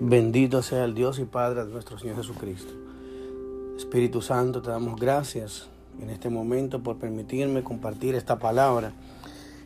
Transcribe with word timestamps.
Bendito 0.00 0.60
sea 0.60 0.84
el 0.84 0.94
Dios 0.94 1.20
y 1.20 1.24
Padre 1.24 1.64
de 1.64 1.70
nuestro 1.70 1.96
Señor 1.98 2.16
Jesucristo. 2.16 2.72
Espíritu 3.76 4.22
Santo, 4.22 4.60
te 4.60 4.68
damos 4.68 4.98
gracias 4.98 5.68
en 6.02 6.10
este 6.10 6.30
momento 6.30 6.82
por 6.82 6.96
permitirme 6.96 7.62
compartir 7.62 8.16
esta 8.16 8.40
palabra 8.40 8.90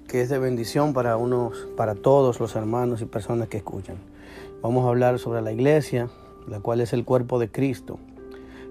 que 0.07 0.21
es 0.21 0.29
de 0.29 0.39
bendición 0.39 0.93
para 0.93 1.17
unos, 1.17 1.67
para 1.79 1.95
todos 1.95 2.41
los 2.41 2.57
hermanos 2.57 3.01
y 3.01 3.07
personas 3.07 3.49
que 3.49 3.57
escuchan. 3.57 3.97
Vamos 4.61 4.85
a 4.85 4.89
hablar 4.89 5.19
sobre 5.19 5.41
la 5.41 5.51
iglesia, 5.51 6.11
la 6.47 6.61
cual 6.61 6.83
es 6.83 6.93
el 6.93 7.07
cuerpo 7.07 7.39
de 7.39 7.51
Cristo. 7.51 7.99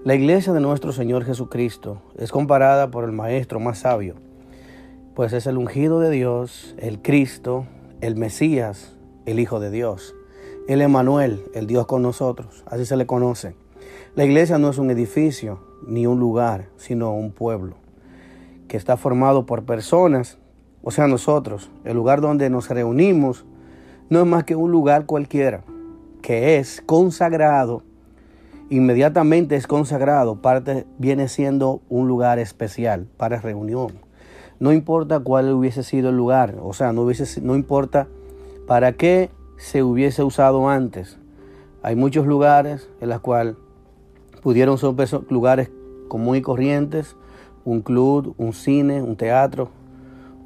La 0.04 0.14
iglesia 0.14 0.52
de 0.52 0.60
nuestro 0.60 0.92
Señor 0.92 1.24
Jesucristo 1.24 2.00
es 2.16 2.30
comparada 2.30 2.92
por 2.92 3.02
el 3.02 3.10
maestro 3.10 3.58
más 3.58 3.80
sabio, 3.80 4.14
pues 5.16 5.32
es 5.32 5.48
el 5.48 5.58
ungido 5.58 5.98
de 5.98 6.10
Dios, 6.10 6.76
el 6.78 7.02
Cristo, 7.02 7.66
el 8.00 8.14
Mesías, 8.14 8.94
el 9.26 9.40
Hijo 9.40 9.58
de 9.58 9.72
Dios 9.72 10.14
el 10.68 10.82
Emanuel, 10.82 11.42
el 11.54 11.66
Dios 11.66 11.86
con 11.86 12.02
nosotros, 12.02 12.62
así 12.66 12.84
se 12.84 12.96
le 12.98 13.06
conoce. 13.06 13.54
La 14.14 14.26
iglesia 14.26 14.58
no 14.58 14.68
es 14.68 14.76
un 14.76 14.90
edificio 14.90 15.60
ni 15.86 16.06
un 16.06 16.20
lugar, 16.20 16.68
sino 16.76 17.14
un 17.14 17.32
pueblo 17.32 17.76
que 18.68 18.76
está 18.76 18.98
formado 18.98 19.46
por 19.46 19.64
personas, 19.64 20.36
o 20.82 20.90
sea, 20.90 21.08
nosotros. 21.08 21.70
El 21.84 21.96
lugar 21.96 22.20
donde 22.20 22.50
nos 22.50 22.68
reunimos 22.68 23.46
no 24.10 24.20
es 24.20 24.26
más 24.26 24.44
que 24.44 24.56
un 24.56 24.70
lugar 24.70 25.06
cualquiera, 25.06 25.64
que 26.20 26.58
es 26.58 26.82
consagrado, 26.84 27.82
inmediatamente 28.68 29.56
es 29.56 29.66
consagrado, 29.66 30.42
parte 30.42 30.84
viene 30.98 31.28
siendo 31.28 31.80
un 31.88 32.08
lugar 32.08 32.38
especial 32.38 33.06
para 33.16 33.40
reunión. 33.40 34.00
No 34.60 34.74
importa 34.74 35.20
cuál 35.20 35.50
hubiese 35.50 35.82
sido 35.82 36.10
el 36.10 36.16
lugar, 36.18 36.56
o 36.60 36.74
sea, 36.74 36.92
no, 36.92 37.02
hubiese, 37.02 37.40
no 37.40 37.56
importa 37.56 38.06
para 38.66 38.92
qué 38.92 39.30
se 39.58 39.82
hubiese 39.82 40.22
usado 40.22 40.68
antes. 40.68 41.18
Hay 41.82 41.96
muchos 41.96 42.26
lugares 42.26 42.88
en 43.00 43.10
los 43.10 43.20
cuales 43.20 43.56
pudieron 44.42 44.78
ser 44.78 44.94
lugares 45.28 45.70
comunes 46.08 46.40
y 46.40 46.42
corrientes, 46.42 47.16
un 47.64 47.82
club, 47.82 48.34
un 48.38 48.54
cine, 48.54 49.02
un 49.02 49.16
teatro, 49.16 49.68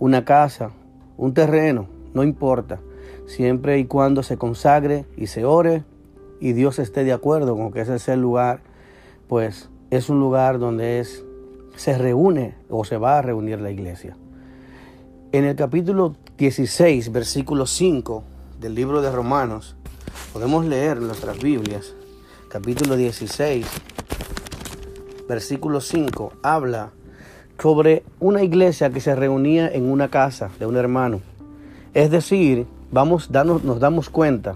una 0.01 0.25
casa, 0.25 0.73
un 1.17 1.35
terreno, 1.35 1.87
no 2.15 2.25
importa, 2.25 2.81
siempre 3.27 3.79
y 3.79 3.85
cuando 3.85 4.23
se 4.23 4.37
consagre 4.37 5.05
y 5.17 5.29
se 5.29 5.45
ore 5.45 5.85
y 6.41 6.55
Dios 6.55 6.81
esté 6.81 7.05
de 7.05 7.13
acuerdo 7.13 7.55
con 7.55 7.71
que 7.71 7.83
ese 7.83 7.95
es 7.95 8.09
el 8.09 8.21
lugar, 8.21 8.61
pues 9.29 9.71
es 9.91 10.09
un 10.09 10.19
lugar 10.19 10.59
donde 10.59 10.99
es, 10.99 11.25
se 11.77 11.97
reúne 11.97 12.57
o 12.69 12.85
se 12.85 12.97
va 12.97 13.19
a 13.19 13.23
reunir 13.23 13.61
la 13.61 13.71
iglesia. 13.71 14.17
En 15.31 15.45
el 15.45 15.55
capítulo 15.55 16.17
16, 16.39 17.13
versículo 17.13 17.67
5, 17.67 18.25
del 18.63 18.77
libro 18.77 19.03
de 19.03 19.11
Romanos, 19.11 19.75
podemos 20.33 20.65
leer 20.65 20.99
en 20.99 21.09
nuestras 21.09 21.37
Biblias, 21.41 21.95
capítulo 22.49 22.95
16, 22.95 23.67
versículo 25.29 25.81
5, 25.81 26.33
habla 26.45 26.93
sobre 27.61 28.05
una 28.21 28.45
iglesia 28.45 28.91
que 28.91 29.01
se 29.01 29.17
reunía 29.17 29.69
en 29.69 29.91
una 29.91 30.09
casa 30.09 30.51
de 30.61 30.67
un 30.67 30.77
hermano. 30.77 31.21
Es 31.93 32.13
decir, 32.13 32.69
vamos, 32.93 33.31
nos 33.31 33.81
damos 33.81 34.09
cuenta 34.11 34.55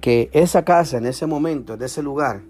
que 0.00 0.30
esa 0.32 0.64
casa 0.64 0.96
en 0.96 1.04
ese 1.04 1.26
momento, 1.26 1.74
en 1.74 1.82
ese 1.82 2.02
lugar, 2.02 2.40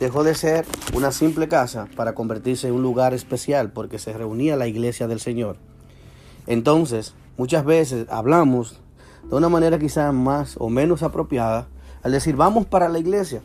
dejó 0.00 0.24
de 0.24 0.34
ser 0.34 0.66
una 0.92 1.12
simple 1.12 1.46
casa 1.46 1.86
para 1.94 2.16
convertirse 2.16 2.66
en 2.66 2.74
un 2.74 2.82
lugar 2.82 3.14
especial 3.14 3.70
porque 3.70 4.00
se 4.00 4.12
reunía 4.12 4.56
la 4.56 4.66
iglesia 4.66 5.06
del 5.06 5.20
Señor. 5.20 5.56
Entonces, 6.48 7.14
muchas 7.36 7.64
veces 7.64 8.06
hablamos 8.10 8.80
de 9.28 9.36
una 9.36 9.48
manera 9.48 9.78
quizás 9.78 10.12
más 10.12 10.56
o 10.58 10.68
menos 10.68 11.02
apropiada 11.02 11.68
al 12.02 12.12
decir 12.12 12.36
vamos 12.36 12.66
para 12.66 12.88
la 12.88 12.98
iglesia. 12.98 13.42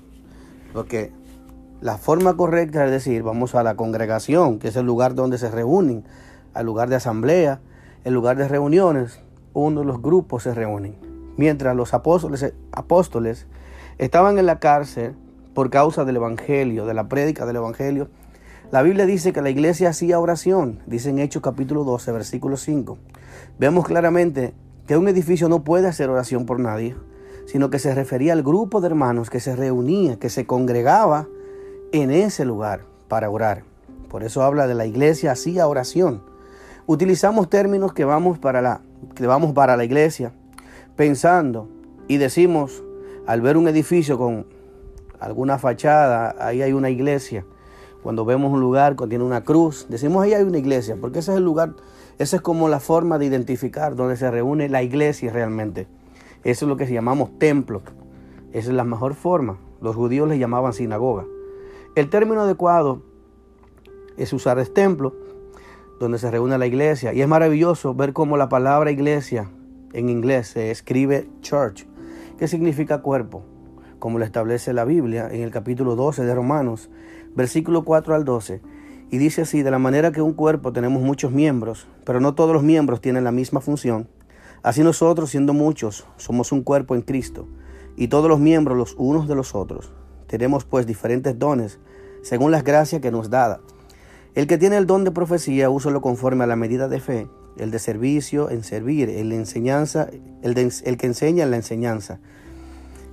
Porque 0.74 1.12
la 1.82 1.98
forma 1.98 2.38
correcta 2.38 2.86
es 2.86 2.92
decir 2.92 3.24
vamos 3.24 3.56
a 3.56 3.64
la 3.64 3.76
congregación, 3.76 4.60
que 4.60 4.68
es 4.68 4.76
el 4.76 4.86
lugar 4.86 5.16
donde 5.16 5.38
se 5.38 5.50
reúnen, 5.50 6.04
al 6.54 6.66
lugar 6.66 6.90
de 6.90 6.98
asamblea, 6.98 7.60
el 8.04 8.14
lugar 8.14 8.38
de 8.38 8.48
reuniones, 8.48 9.20
uno 9.54 9.82
de 9.82 9.88
los 9.88 10.02
grupos 10.02 10.44
se 10.44 10.54
reúnen. 10.54 10.96
Mientras 11.38 11.76
los 11.76 11.94
apóstoles, 11.94 12.54
apóstoles 12.72 13.48
estaban 13.98 14.38
en 14.38 14.46
la 14.46 14.60
cárcel 14.60 15.16
por 15.54 15.70
causa 15.70 16.06
del 16.06 16.18
Evangelio, 16.18 16.86
de 16.86 16.94
la 16.94 17.08
prédica 17.08 17.46
del 17.46 17.56
Evangelio, 17.56 18.10
la 18.72 18.84
Biblia 18.84 19.06
dice 19.06 19.34
que 19.34 19.42
la 19.42 19.50
iglesia 19.50 19.90
hacía 19.90 20.20
oración, 20.20 20.80
dice 20.86 21.10
en 21.10 21.20
Hechos 21.20 21.42
capítulo 21.42 21.84
12, 21.84 22.12
versículo 22.14 22.56
5. 22.56 22.98
Vemos 23.60 23.86
claramente 23.86 24.54
que 24.88 24.98
un 24.98 25.08
edificio 25.08 25.50
no 25.50 25.64
puede 25.64 25.88
hacer 25.88 26.10
oración 26.10 26.46
por 26.46 26.60
nadie, 26.60 26.96
sino 27.46 27.70
que 27.70 27.80
se 27.80 27.94
refería 27.94 28.34
al 28.34 28.44
grupo 28.44 28.82
de 28.82 28.88
hermanos 28.88 29.30
que 29.30 29.40
se 29.40 29.56
reunía, 29.56 30.18
que 30.18 30.30
se 30.30 30.46
congregaba 30.46 31.28
en 31.92 32.12
ese 32.12 32.46
lugar 32.46 32.86
para 33.08 33.30
orar. 33.30 33.64
Por 34.10 34.24
eso 34.24 34.44
habla 34.44 34.68
de 34.68 34.76
la 34.76 34.86
iglesia 34.86 35.32
hacía 35.32 35.68
oración. 35.68 36.24
Utilizamos 36.86 37.50
términos 37.50 37.94
que 37.94 38.06
vamos 38.06 38.40
para 38.40 38.62
la, 38.62 38.82
que 39.16 39.28
vamos 39.28 39.54
para 39.54 39.78
la 39.78 39.84
iglesia 39.84 40.34
pensando 40.96 41.70
y 42.08 42.18
decimos 42.18 42.84
al 43.26 43.42
ver 43.42 43.58
un 43.58 43.68
edificio 43.68 44.18
con 44.18 44.46
alguna 45.20 45.58
fachada, 45.58 46.36
ahí 46.40 46.62
hay 46.62 46.74
una 46.74 46.90
iglesia. 46.90 47.46
Cuando 48.04 48.26
vemos 48.26 48.52
un 48.52 48.60
lugar 48.60 48.96
que 48.96 49.08
tiene 49.08 49.24
una 49.24 49.44
cruz, 49.44 49.88
decimos 49.90 50.24
ahí 50.24 50.34
hay 50.34 50.44
una 50.44 50.58
iglesia, 50.58 50.98
porque 51.00 51.20
ese 51.20 51.32
es 51.32 51.38
el 51.38 51.44
lugar 51.44 51.76
esa 52.22 52.36
es 52.36 52.44
como 52.44 52.70
la 52.70 52.80
forma 52.80 53.18
de 53.18 53.26
identificar 53.26 53.96
donde 53.96 54.16
se 54.16 54.30
reúne 54.30 54.70
la 54.70 54.84
iglesia 54.84 55.34
realmente. 55.34 55.88
Eso 56.44 56.66
es 56.66 56.70
lo 56.70 56.78
que 56.78 56.86
llamamos 56.86 57.40
templo. 57.40 57.82
Esa 58.54 58.70
es 58.70 58.76
la 58.76 58.84
mejor 58.84 59.16
forma. 59.16 59.58
Los 59.82 59.96
judíos 59.96 60.30
le 60.30 60.38
llamaban 60.38 60.74
sinagoga. 60.74 61.26
El 61.96 62.12
término 62.12 62.42
adecuado 62.42 63.02
es 64.18 64.34
usar 64.34 64.60
el 64.60 64.70
templo, 64.70 65.16
donde 66.00 66.20
se 66.20 66.30
reúne 66.30 66.60
la 66.60 66.68
iglesia. 66.68 67.12
Y 67.12 67.22
es 67.22 67.28
maravilloso 67.28 67.96
ver 67.96 68.14
cómo 68.14 68.38
la 68.38 68.50
palabra 68.50 68.92
iglesia 68.92 69.50
en 69.94 70.10
inglés 70.10 70.50
se 70.50 70.70
escribe 70.70 71.28
church, 71.42 71.88
que 72.38 72.48
significa 72.48 73.02
cuerpo, 73.02 73.42
como 73.98 74.20
lo 74.20 74.26
establece 74.26 74.74
la 74.74 74.86
Biblia 74.86 75.28
en 75.32 75.42
el 75.42 75.50
capítulo 75.50 75.96
12 75.96 76.24
de 76.24 76.36
Romanos, 76.36 76.92
versículo 77.36 77.84
4 77.84 78.16
al 78.16 78.26
12. 78.26 78.62
Y 79.10 79.18
dice 79.18 79.42
así, 79.42 79.62
de 79.62 79.72
la 79.72 79.80
manera 79.80 80.12
que 80.12 80.22
un 80.22 80.34
cuerpo 80.34 80.72
tenemos 80.72 81.02
muchos 81.02 81.32
miembros, 81.32 81.88
pero 82.06 82.20
no 82.20 82.34
todos 82.34 82.54
los 82.54 82.64
miembros 82.64 83.02
tienen 83.02 83.24
la 83.24 83.32
misma 83.32 83.60
función. 83.60 84.08
Así 84.64 84.84
nosotros, 84.84 85.32
siendo 85.32 85.54
muchos, 85.54 86.06
somos 86.18 86.52
un 86.52 86.64
cuerpo 86.64 86.96
en 86.96 87.02
Cristo, 87.02 87.48
y 87.98 88.08
todos 88.08 88.30
los 88.30 88.40
miembros 88.40 88.78
los 88.78 88.96
unos 88.98 89.28
de 89.28 89.36
los 89.36 89.56
otros. 89.56 89.92
Tenemos 90.28 90.64
pues 90.64 90.86
diferentes 90.86 91.38
dones, 91.38 91.80
según 92.22 92.52
las 92.52 92.64
gracias 92.64 93.02
que 93.02 93.12
nos 93.12 93.30
da. 93.30 93.60
El 94.34 94.48
que 94.48 94.58
tiene 94.58 94.78
el 94.78 94.86
don 94.86 95.04
de 95.04 95.12
profecía, 95.12 95.70
úsalo 95.70 96.00
conforme 96.00 96.46
a 96.46 96.48
la 96.48 96.56
medida 96.56 96.88
de 96.88 97.02
fe, 97.02 97.28
el 97.58 97.72
de 97.72 97.80
servicio 97.80 98.50
en 98.50 98.64
servir, 98.64 99.10
el 99.10 99.30
de 99.30 99.36
enseñanza, 99.36 100.08
el, 100.42 100.58
el 100.58 100.98
que 100.98 101.08
enseña 101.08 101.44
en 101.44 101.52
la 101.52 101.58
enseñanza, 101.58 102.20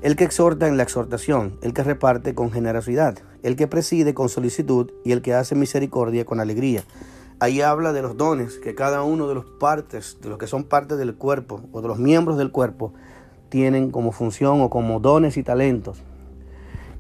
el 0.00 0.14
que 0.14 0.24
exhorta 0.24 0.68
en 0.68 0.76
la 0.76 0.84
exhortación, 0.84 1.58
el 1.62 1.72
que 1.72 1.82
reparte 1.82 2.34
con 2.34 2.52
generosidad, 2.52 3.18
el 3.42 3.56
que 3.56 3.66
preside 3.66 4.14
con 4.14 4.28
solicitud 4.28 4.92
y 5.04 5.12
el 5.12 5.22
que 5.22 5.34
hace 5.34 5.54
misericordia 5.54 6.24
con 6.24 6.40
alegría. 6.40 6.84
Ahí 7.40 7.60
habla 7.60 7.92
de 7.92 8.02
los 8.02 8.16
dones 8.16 8.58
que 8.58 8.74
cada 8.74 9.02
uno 9.02 9.28
de 9.28 9.34
los 9.34 9.44
partes, 9.44 10.18
de 10.20 10.28
los 10.28 10.38
que 10.38 10.46
son 10.46 10.64
partes 10.64 10.98
del 10.98 11.14
cuerpo 11.14 11.60
o 11.72 11.80
de 11.80 11.88
los 11.88 11.98
miembros 11.98 12.38
del 12.38 12.50
cuerpo, 12.50 12.92
tienen 13.48 13.90
como 13.90 14.12
función 14.12 14.60
o 14.60 14.70
como 14.70 15.00
dones 15.00 15.36
y 15.36 15.42
talentos. 15.42 16.02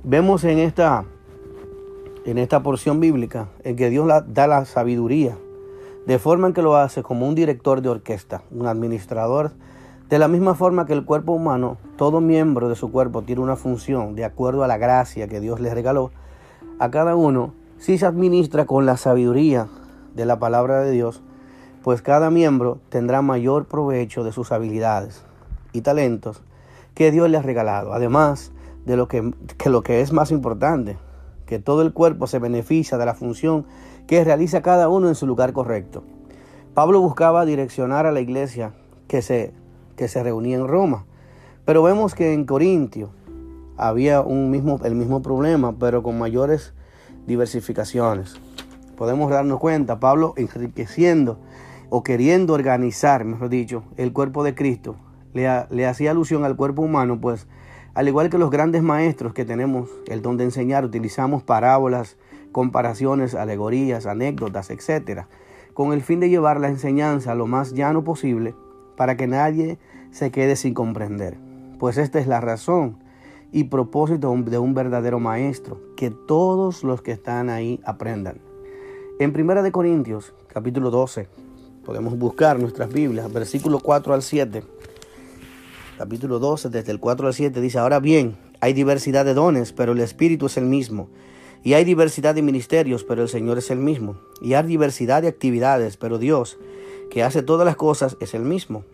Vemos 0.04 0.44
en 0.44 0.58
esta, 0.58 1.04
en 2.24 2.38
esta 2.38 2.62
porción 2.62 3.00
bíblica 3.00 3.48
en 3.64 3.76
que 3.76 3.90
Dios 3.90 4.08
da 4.28 4.46
la 4.46 4.64
sabiduría, 4.64 5.36
de 6.06 6.18
forma 6.18 6.48
en 6.48 6.54
que 6.54 6.62
lo 6.62 6.76
hace 6.76 7.02
como 7.02 7.28
un 7.28 7.34
director 7.34 7.82
de 7.82 7.90
orquesta, 7.90 8.42
un 8.50 8.66
administrador. 8.66 9.52
De 10.08 10.18
la 10.18 10.26
misma 10.26 10.54
forma 10.54 10.86
que 10.86 10.94
el 10.94 11.04
cuerpo 11.04 11.32
humano, 11.32 11.76
todo 11.96 12.22
miembro 12.22 12.70
de 12.70 12.76
su 12.76 12.90
cuerpo 12.90 13.20
tiene 13.20 13.42
una 13.42 13.56
función 13.56 14.14
de 14.14 14.24
acuerdo 14.24 14.64
a 14.64 14.66
la 14.66 14.78
gracia 14.78 15.28
que 15.28 15.38
Dios 15.38 15.60
le 15.60 15.74
regaló, 15.74 16.12
a 16.78 16.90
cada 16.90 17.14
uno, 17.14 17.52
si 17.76 17.98
se 17.98 18.06
administra 18.06 18.64
con 18.64 18.86
la 18.86 18.96
sabiduría 18.96 19.68
de 20.14 20.24
la 20.24 20.38
palabra 20.38 20.80
de 20.80 20.92
Dios, 20.92 21.20
pues 21.82 22.00
cada 22.00 22.30
miembro 22.30 22.78
tendrá 22.88 23.20
mayor 23.20 23.66
provecho 23.66 24.24
de 24.24 24.32
sus 24.32 24.50
habilidades 24.50 25.24
y 25.74 25.82
talentos 25.82 26.42
que 26.94 27.10
Dios 27.10 27.28
le 27.28 27.36
ha 27.36 27.42
regalado. 27.42 27.92
Además 27.92 28.50
de 28.86 28.96
lo 28.96 29.08
que, 29.08 29.34
que 29.58 29.68
lo 29.68 29.82
que 29.82 30.00
es 30.00 30.10
más 30.14 30.30
importante, 30.30 30.96
que 31.44 31.58
todo 31.58 31.82
el 31.82 31.92
cuerpo 31.92 32.26
se 32.26 32.38
beneficia 32.38 32.96
de 32.96 33.04
la 33.04 33.14
función 33.14 33.66
que 34.06 34.24
realiza 34.24 34.62
cada 34.62 34.88
uno 34.88 35.08
en 35.08 35.14
su 35.14 35.26
lugar 35.26 35.52
correcto. 35.52 36.02
Pablo 36.72 36.98
buscaba 37.02 37.44
direccionar 37.44 38.06
a 38.06 38.12
la 38.12 38.20
iglesia 38.20 38.72
que 39.06 39.20
se, 39.20 39.52
que 39.98 40.08
se 40.08 40.22
reunía 40.22 40.56
en 40.56 40.66
Roma, 40.66 41.04
pero 41.66 41.82
vemos 41.82 42.14
que 42.14 42.32
en 42.32 42.46
Corintio 42.46 43.10
había 43.76 44.22
un 44.22 44.50
mismo, 44.50 44.80
el 44.84 44.94
mismo 44.94 45.20
problema, 45.22 45.76
pero 45.78 46.02
con 46.02 46.18
mayores 46.18 46.72
diversificaciones. 47.26 48.36
Podemos 48.96 49.30
darnos 49.30 49.58
cuenta, 49.58 50.00
Pablo 50.00 50.34
enriqueciendo 50.36 51.38
o 51.90 52.02
queriendo 52.02 52.54
organizar, 52.54 53.24
mejor 53.24 53.48
dicho, 53.48 53.82
el 53.96 54.12
cuerpo 54.12 54.44
de 54.44 54.54
Cristo, 54.54 54.96
le, 55.34 55.86
hacía 55.86 56.12
alusión 56.12 56.44
al 56.44 56.56
cuerpo 56.56 56.82
humano, 56.82 57.20
pues 57.20 57.46
Al 57.94 58.06
igual 58.06 58.30
que 58.30 58.38
los 58.38 58.50
grandes 58.50 58.82
maestros 58.82 59.34
que 59.34 59.44
tenemos 59.44 59.90
el 60.06 60.22
don 60.22 60.36
de 60.36 60.44
enseñar, 60.44 60.84
utilizamos 60.84 61.42
parábolas, 61.42 62.16
comparaciones, 62.52 63.34
alegorías, 63.34 64.06
anécdotas, 64.06 64.70
etc., 64.70 65.22
con 65.74 65.92
el 65.92 66.02
fin 66.02 66.20
de 66.20 66.28
llevar 66.28 66.60
la 66.60 66.68
enseñanza 66.68 67.34
lo 67.34 67.48
más 67.48 67.72
llano 67.72 68.04
posible 68.04 68.54
para 68.98 69.16
que 69.16 69.28
nadie 69.28 69.78
se 70.10 70.32
quede 70.32 70.56
sin 70.56 70.74
comprender. 70.74 71.38
Pues 71.78 71.96
esta 71.98 72.18
es 72.18 72.26
la 72.26 72.40
razón 72.40 72.98
y 73.52 73.64
propósito 73.64 74.34
de 74.36 74.58
un 74.58 74.74
verdadero 74.74 75.20
maestro, 75.20 75.80
que 75.96 76.10
todos 76.10 76.82
los 76.82 77.00
que 77.00 77.12
están 77.12 77.48
ahí 77.48 77.80
aprendan. 77.84 78.40
En 79.20 79.32
Primera 79.32 79.62
de 79.62 79.70
Corintios, 79.70 80.34
capítulo 80.48 80.90
12, 80.90 81.28
podemos 81.84 82.18
buscar 82.18 82.58
nuestras 82.58 82.92
Biblias, 82.92 83.32
versículo 83.32 83.78
4 83.78 84.14
al 84.14 84.22
7. 84.22 84.64
Capítulo 85.96 86.40
12, 86.40 86.68
desde 86.68 86.90
el 86.90 86.98
4 86.98 87.28
al 87.28 87.34
7 87.34 87.60
dice, 87.60 87.78
ahora 87.78 88.00
bien, 88.00 88.36
hay 88.60 88.72
diversidad 88.72 89.24
de 89.24 89.34
dones, 89.34 89.72
pero 89.72 89.92
el 89.92 90.00
Espíritu 90.00 90.46
es 90.46 90.56
el 90.56 90.64
mismo. 90.64 91.08
Y 91.62 91.74
hay 91.74 91.84
diversidad 91.84 92.34
de 92.34 92.42
ministerios, 92.42 93.04
pero 93.04 93.22
el 93.22 93.28
Señor 93.28 93.58
es 93.58 93.70
el 93.70 93.78
mismo. 93.78 94.16
Y 94.42 94.54
hay 94.54 94.66
diversidad 94.66 95.22
de 95.22 95.28
actividades, 95.28 95.96
pero 95.96 96.18
Dios, 96.18 96.58
que 97.10 97.22
hace 97.22 97.42
todas 97.42 97.64
las 97.64 97.76
cosas, 97.76 98.16
es 98.20 98.34
el 98.34 98.42
mismo. 98.42 98.84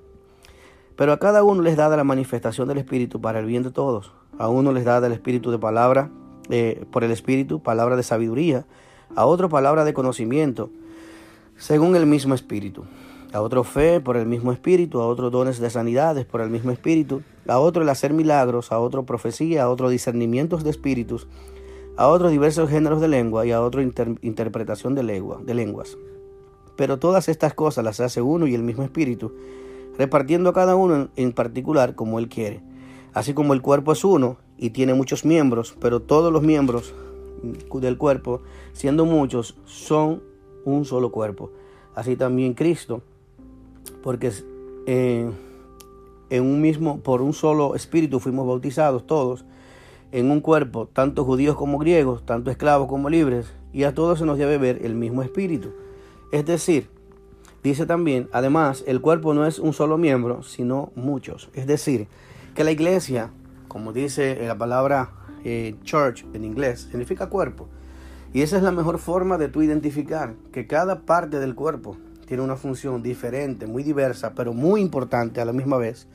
Pero 0.97 1.13
a 1.13 1.19
cada 1.19 1.43
uno 1.43 1.63
les 1.63 1.77
da 1.77 1.89
la 1.97 2.05
manifestación 2.05 2.69
del 2.69 2.79
Espíritu 2.79 3.21
para 3.21 3.41
el 3.41 3.47
bien 3.47 3.63
de 3.63 3.71
todos. 3.71 4.13
A 4.39 4.49
uno 4.49 4.73
les 4.73 4.85
da 4.85 5.01
del 5.01 5.13
Espíritu 5.13 5.51
de 5.51 5.59
palabra, 5.59 6.11
eh, 6.51 6.85
por 6.93 7.05
el 7.05 7.11
Espíritu, 7.11 7.63
palabra 7.63 7.97
de 7.97 8.03
sabiduría. 8.03 8.67
A 9.17 9.27
otro 9.27 9.49
palabra 9.49 9.85
de 9.85 9.95
conocimiento, 9.95 10.71
según 11.57 11.97
el 11.97 12.07
mismo 12.07 12.35
Espíritu. 12.35 12.85
A 13.33 13.41
otro 13.41 13.65
fe 13.65 14.01
por 14.01 14.17
el 14.17 14.27
mismo 14.27 14.53
Espíritu. 14.53 15.01
A 15.01 15.07
otro 15.09 15.31
dones 15.31 15.59
de 15.59 15.71
sanidades 15.71 16.25
por 16.25 16.41
el 16.41 16.51
mismo 16.51 16.71
Espíritu. 16.71 17.23
A 17.49 17.59
otro 17.59 17.83
el 17.83 17.89
hacer 17.89 18.13
milagros. 18.13 18.71
A 18.71 18.79
otro 18.79 19.05
profecía. 19.05 19.65
A 19.65 19.71
otro 19.71 19.89
discernimientos 19.89 20.63
de 20.63 20.71
espíritus 20.71 21.27
a 21.97 22.09
otros 22.09 22.33
diversos 22.33 22.71
géneros 22.71 23.01
de 23.01 23.09
lengua 23.09 23.47
y 23.47 23.53
a 23.53 23.63
otra 23.63 23.83
interpretación 23.83 24.95
de 24.95 25.03
lenguas. 25.03 25.97
Pero 26.77 26.99
todas 26.99 27.29
estas 27.29 27.55
cosas 27.55 27.85
las 27.85 28.01
hace 28.01 28.21
uno 28.21 28.47
y 28.47 28.55
el 28.55 28.63
mismo 28.63 28.83
espíritu, 28.83 29.33
repartiendo 29.99 30.51
a 30.51 30.55
cada 30.55 30.77
uno 30.77 31.09
en 31.17 31.33
particular 31.33 31.95
como 31.95 32.19
él 32.19 32.29
quiere. 32.29 32.63
Así 33.13 33.33
como 33.33 33.55
el 33.55 33.63
cuerpo 33.63 33.93
es 33.93 34.05
uno 34.05 34.39
y 34.59 34.71
tiene 34.71 34.95
muchos 34.95 35.25
miembros, 35.25 35.77
pero 35.81 36.01
todos 36.01 36.33
los 36.33 36.43
miembros 36.43 36.93
del 37.75 37.99
cuerpo, 37.99 38.43
siendo 38.73 39.05
muchos, 39.05 39.57
son 39.65 40.23
un 40.65 40.85
solo 40.85 41.13
cuerpo. 41.13 41.51
Así 41.95 42.17
también 42.17 42.55
Cristo, 42.55 43.03
porque 44.03 44.33
eh, 44.87 45.31
en 46.31 46.43
un 46.43 46.61
mismo, 46.61 47.01
por 47.01 47.23
un 47.23 47.33
solo 47.33 47.75
espíritu 47.75 48.19
fuimos 48.19 48.47
bautizados 48.47 49.07
todos 49.07 49.45
en 50.11 50.31
un 50.31 50.41
cuerpo, 50.41 50.89
tanto 50.93 51.25
judíos 51.25 51.57
como 51.57 51.79
griegos, 51.79 52.25
tanto 52.25 52.51
esclavos 52.51 52.89
como 52.89 53.11
libres, 53.11 53.53
y 53.73 53.85
a 53.85 53.95
todos 53.95 54.19
se 54.21 54.25
nos 54.25 54.39
debe 54.39 54.59
ver 54.59 54.85
el 54.85 54.95
mismo 54.95 55.23
espíritu. 55.23 55.71
Es 56.35 56.45
decir, 56.45 56.89
dice 57.63 57.87
también, 57.87 58.29
además, 58.33 58.83
el 58.89 59.01
cuerpo 59.01 59.35
no 59.35 59.47
es 59.47 59.61
un 59.61 59.73
solo 59.73 59.99
miembro, 59.99 60.43
sino 60.43 60.91
muchos. 60.97 61.49
Es 61.55 61.69
decir, 61.69 62.09
que 62.57 62.65
la 62.65 62.73
iglesia, 62.73 63.31
como 63.69 63.93
dice 63.93 64.45
la 64.45 64.59
palabra 64.59 65.13
eh, 65.45 65.77
church 65.85 66.25
en 66.35 66.43
inglés, 66.43 66.89
significa 66.91 67.29
cuerpo. 67.29 67.69
Y 68.33 68.43
esa 68.43 68.57
es 68.57 68.65
la 68.65 68.73
mejor 68.73 68.99
forma 68.99 69.39
de 69.39 69.47
tú 69.47 69.63
identificar 69.63 70.35
que 70.51 70.67
cada 70.67 71.03
parte 71.03 71.39
del 71.39 71.55
cuerpo 71.55 71.97
tiene 72.27 72.43
una 72.43 72.57
función 72.57 73.01
diferente, 73.01 73.69
muy 73.69 73.85
diversa, 73.85 74.35
pero 74.35 74.53
muy 74.53 74.81
importante 74.81 75.41
a 75.41 75.45
la 75.45 75.53
misma 75.53 75.77
vez 75.77 76.09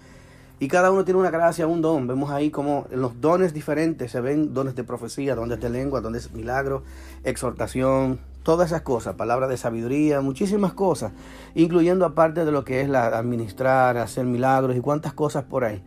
y 0.59 0.67
cada 0.67 0.91
uno 0.91 1.05
tiene 1.05 1.19
una 1.19 1.31
gracia, 1.31 1.67
un 1.67 1.81
don. 1.81 2.07
Vemos 2.07 2.31
ahí 2.31 2.51
como 2.51 2.85
los 2.91 3.21
dones 3.21 3.53
diferentes 3.53 4.11
se 4.11 4.19
ven 4.19 4.53
dones 4.53 4.75
de 4.75 4.83
profecía, 4.83 5.35
dones 5.35 5.59
de 5.59 5.69
lengua, 5.69 6.01
dones 6.01 6.31
de 6.31 6.37
milagro, 6.37 6.83
exhortación, 7.23 8.19
todas 8.43 8.67
esas 8.67 8.81
cosas, 8.81 9.15
palabras 9.15 9.49
de 9.49 9.57
sabiduría, 9.57 10.21
muchísimas 10.21 10.73
cosas, 10.73 11.13
incluyendo 11.55 12.05
aparte 12.05 12.43
de 12.43 12.51
lo 12.51 12.65
que 12.65 12.81
es 12.81 12.89
la 12.89 13.07
administrar, 13.07 13.97
hacer 13.97 14.25
milagros 14.25 14.75
y 14.75 14.81
cuantas 14.81 15.13
cosas 15.13 15.45
por 15.45 15.63
ahí. 15.63 15.81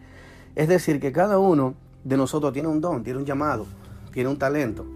Es 0.54 0.68
decir, 0.68 1.00
que 1.00 1.12
cada 1.12 1.38
uno 1.38 1.74
de 2.04 2.16
nosotros 2.16 2.52
tiene 2.52 2.68
un 2.68 2.80
don, 2.80 3.04
tiene 3.04 3.18
un 3.18 3.26
llamado, 3.26 3.66
tiene 4.12 4.30
un 4.30 4.38
talento, 4.38 4.86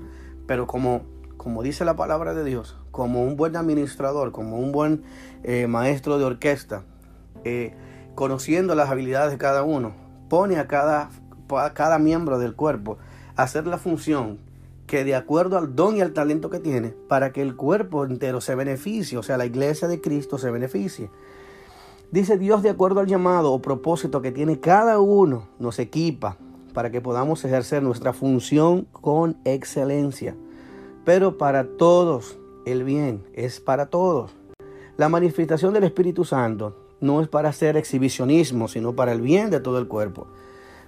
pero 0.46 0.66
como, 0.66 1.02
como 1.36 1.62
dice 1.62 1.84
la 1.84 1.96
palabra 1.96 2.32
de 2.32 2.44
Dios, 2.44 2.76
como 2.90 3.22
un 3.22 3.36
buen 3.36 3.56
administrador, 3.56 4.32
como 4.32 4.58
un 4.58 4.72
buen 4.72 5.02
eh, 5.44 5.66
maestro 5.66 6.18
de 6.18 6.24
orquesta, 6.24 6.82
eh, 7.44 7.74
conociendo 8.16 8.74
las 8.74 8.90
habilidades 8.90 9.30
de 9.30 9.38
cada 9.38 9.62
uno, 9.62 9.92
pone 10.28 10.58
a 10.58 10.66
cada, 10.66 11.10
cada 11.74 12.00
miembro 12.00 12.40
del 12.40 12.56
cuerpo 12.56 12.98
a 13.36 13.44
hacer 13.44 13.68
la 13.68 13.78
función 13.78 14.38
que 14.88 15.04
de 15.04 15.14
acuerdo 15.14 15.58
al 15.58 15.76
don 15.76 15.96
y 15.96 16.00
al 16.00 16.12
talento 16.12 16.48
que 16.50 16.58
tiene, 16.58 16.94
para 17.08 17.32
que 17.32 17.42
el 17.42 17.54
cuerpo 17.54 18.04
entero 18.04 18.40
se 18.40 18.54
beneficie, 18.54 19.18
o 19.18 19.22
sea, 19.22 19.36
la 19.36 19.46
iglesia 19.46 19.86
de 19.86 20.00
Cristo 20.00 20.38
se 20.38 20.50
beneficie. 20.50 21.10
Dice 22.10 22.38
Dios 22.38 22.62
de 22.62 22.70
acuerdo 22.70 23.00
al 23.00 23.06
llamado 23.06 23.52
o 23.52 23.60
propósito 23.60 24.22
que 24.22 24.32
tiene 24.32 24.60
cada 24.60 24.98
uno, 24.98 25.48
nos 25.58 25.78
equipa 25.78 26.36
para 26.72 26.90
que 26.90 27.00
podamos 27.00 27.44
ejercer 27.44 27.82
nuestra 27.82 28.12
función 28.12 28.86
con 28.92 29.36
excelencia. 29.44 30.36
Pero 31.04 31.36
para 31.36 31.64
todos, 31.64 32.38
el 32.64 32.84
bien 32.84 33.24
es 33.34 33.60
para 33.60 33.86
todos. 33.86 34.34
La 34.96 35.08
manifestación 35.08 35.74
del 35.74 35.84
Espíritu 35.84 36.24
Santo 36.24 36.85
no 37.00 37.20
es 37.20 37.28
para 37.28 37.50
hacer 37.50 37.76
exhibicionismo, 37.76 38.68
sino 38.68 38.94
para 38.94 39.12
el 39.12 39.20
bien 39.20 39.50
de 39.50 39.60
todo 39.60 39.78
el 39.78 39.86
cuerpo. 39.86 40.26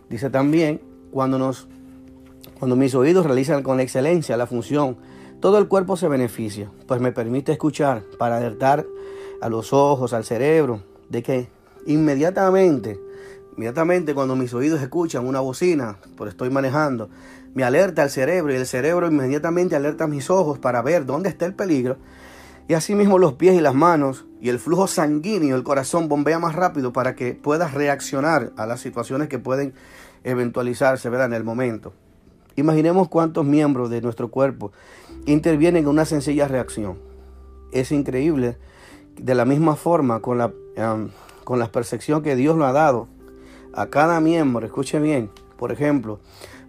Dice 0.08 0.30
también, 0.30 0.80
cuando, 1.10 1.54
mis 2.76 2.94
oídos 2.94 3.26
realizan 3.26 3.62
con 3.62 3.80
excelencia 3.80 4.36
la 4.36 4.46
función, 4.46 4.96
todo 5.40 5.58
el 5.58 5.68
cuerpo 5.68 5.96
se 5.96 6.08
beneficia, 6.08 6.70
pues 6.86 7.00
me 7.00 7.12
permite 7.12 7.52
escuchar 7.52 8.02
para 8.18 8.38
alertar 8.38 8.86
a 9.40 9.48
los 9.48 9.72
ojos, 9.72 10.12
al 10.12 10.24
cerebro, 10.24 10.82
de 11.08 11.22
que 11.22 11.48
inmediatamente, 11.86 12.98
inmediatamente 13.56 14.14
cuando 14.14 14.34
mis 14.34 14.52
oídos 14.54 14.80
escuchan 14.80 15.26
una 15.26 15.40
bocina, 15.40 15.98
por 16.16 16.28
estoy 16.28 16.50
manejando, 16.50 17.08
me 17.54 17.64
alerta 17.64 18.02
al 18.02 18.10
cerebro 18.10 18.52
y 18.52 18.56
el 18.56 18.66
cerebro 18.66 19.06
inmediatamente 19.06 19.76
alerta 19.76 20.04
a 20.04 20.08
mis 20.08 20.30
ojos 20.30 20.58
para 20.58 20.82
ver 20.82 21.06
dónde 21.06 21.28
está 21.28 21.46
el 21.46 21.54
peligro 21.54 21.96
y 22.68 22.74
asimismo 22.74 23.18
los 23.18 23.32
pies 23.32 23.56
y 23.56 23.62
las 23.62 23.74
manos 23.74 24.26
y 24.42 24.50
el 24.50 24.58
flujo 24.58 24.86
sanguíneo, 24.86 25.56
el 25.56 25.62
corazón 25.62 26.06
bombea 26.06 26.38
más 26.38 26.54
rápido 26.54 26.92
para 26.92 27.16
que 27.16 27.32
puedas 27.32 27.72
reaccionar 27.72 28.52
a 28.58 28.66
las 28.66 28.80
situaciones 28.80 29.28
que 29.28 29.38
pueden 29.38 29.72
eventualizarse 30.22 31.08
¿verdad? 31.08 31.28
en 31.28 31.32
el 31.32 31.44
momento. 31.44 31.94
Imaginemos 32.56 33.08
cuántos 33.08 33.46
miembros 33.46 33.88
de 33.88 34.02
nuestro 34.02 34.28
cuerpo 34.30 34.72
intervienen 35.24 35.84
en 35.84 35.88
una 35.88 36.04
sencilla 36.04 36.46
reacción. 36.46 36.98
Es 37.72 37.90
increíble 37.90 38.58
de 39.16 39.34
la 39.34 39.46
misma 39.46 39.74
forma 39.74 40.20
con 40.20 40.36
la, 40.36 40.52
con 41.44 41.58
la 41.58 41.72
percepción 41.72 42.22
que 42.22 42.36
Dios 42.36 42.54
lo 42.56 42.66
ha 42.66 42.72
dado 42.72 43.08
a 43.72 43.86
cada 43.86 44.20
miembro. 44.20 44.66
Escuche 44.66 45.00
bien, 45.00 45.30
por 45.56 45.72
ejemplo, 45.72 46.20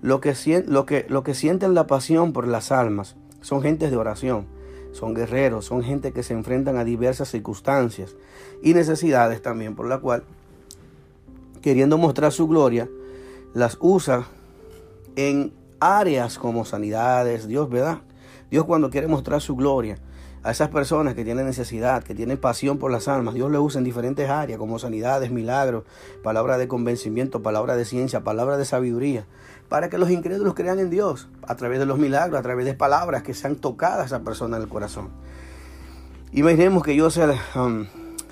lo 0.02 0.22
que, 0.22 0.34
lo 0.66 0.86
que, 0.86 1.06
lo 1.10 1.24
que 1.24 1.34
sienten 1.34 1.74
la 1.74 1.88
pasión 1.88 2.32
por 2.32 2.48
las 2.48 2.72
almas 2.72 3.18
son 3.42 3.62
gentes 3.62 3.92
de 3.92 3.98
oración 3.98 4.59
son 5.00 5.14
guerreros, 5.14 5.66
son 5.66 5.82
gente 5.82 6.12
que 6.12 6.24
se 6.24 6.34
enfrentan 6.34 6.78
a 6.78 6.84
diversas 6.84 7.30
circunstancias 7.30 8.16
y 8.62 8.74
necesidades 8.74 9.42
también, 9.42 9.76
por 9.76 9.88
la 9.88 10.00
cual, 10.00 10.24
queriendo 11.62 11.98
mostrar 11.98 12.34
su 12.34 12.48
gloria, 12.48 12.90
las 13.54 13.78
usa 13.80 14.28
en 15.16 15.54
áreas 15.80 16.38
como 16.38 16.66
sanidades, 16.66 17.48
Dios, 17.48 17.70
¿verdad? 17.70 18.00
Dios 18.52 18.66
cuando 18.66 18.90
quiere 18.90 19.08
mostrar 19.08 19.40
su 19.40 19.56
gloria 19.56 19.98
a 20.44 20.52
esas 20.52 20.70
personas 20.70 21.16
que 21.16 21.24
tienen 21.24 21.46
necesidad, 21.46 22.04
que 22.04 22.14
tienen 22.14 22.38
pasión 22.38 22.78
por 22.78 22.92
las 22.92 23.08
almas, 23.08 23.36
Dios 23.36 23.50
le 23.52 23.60
usa 23.60 23.80
en 23.80 23.86
diferentes 23.86 24.30
áreas 24.30 24.60
como 24.60 24.80
sanidades, 24.80 25.32
milagros, 25.32 25.86
palabra 26.24 26.58
de 26.58 26.68
convencimiento, 26.68 27.42
palabra 27.42 27.78
de 27.78 27.86
ciencia, 27.86 28.24
palabra 28.24 28.58
de 28.58 28.66
sabiduría 28.66 29.26
para 29.70 29.90
que 29.90 30.00
los 30.00 30.10
incrédulos 30.10 30.56
crean 30.56 30.80
en 30.80 30.90
Dios 30.90 31.30
a 31.48 31.56
través 31.56 31.80
de 31.80 31.86
los 31.86 32.00
milagros, 32.00 32.40
a 32.40 32.44
través 32.44 32.66
de 32.66 32.74
palabras 32.74 33.24
que 33.24 33.36
sean 33.36 33.56
tocadas 33.56 34.00
a 34.00 34.06
esa 34.06 34.20
persona 34.22 34.58
en 34.58 34.64
el 34.64 34.70
corazón. 34.70 35.10
Imaginemos 36.34 36.84
que 36.84 36.96
yo 36.96 37.10
sea 37.10 37.36
um, 37.56 37.86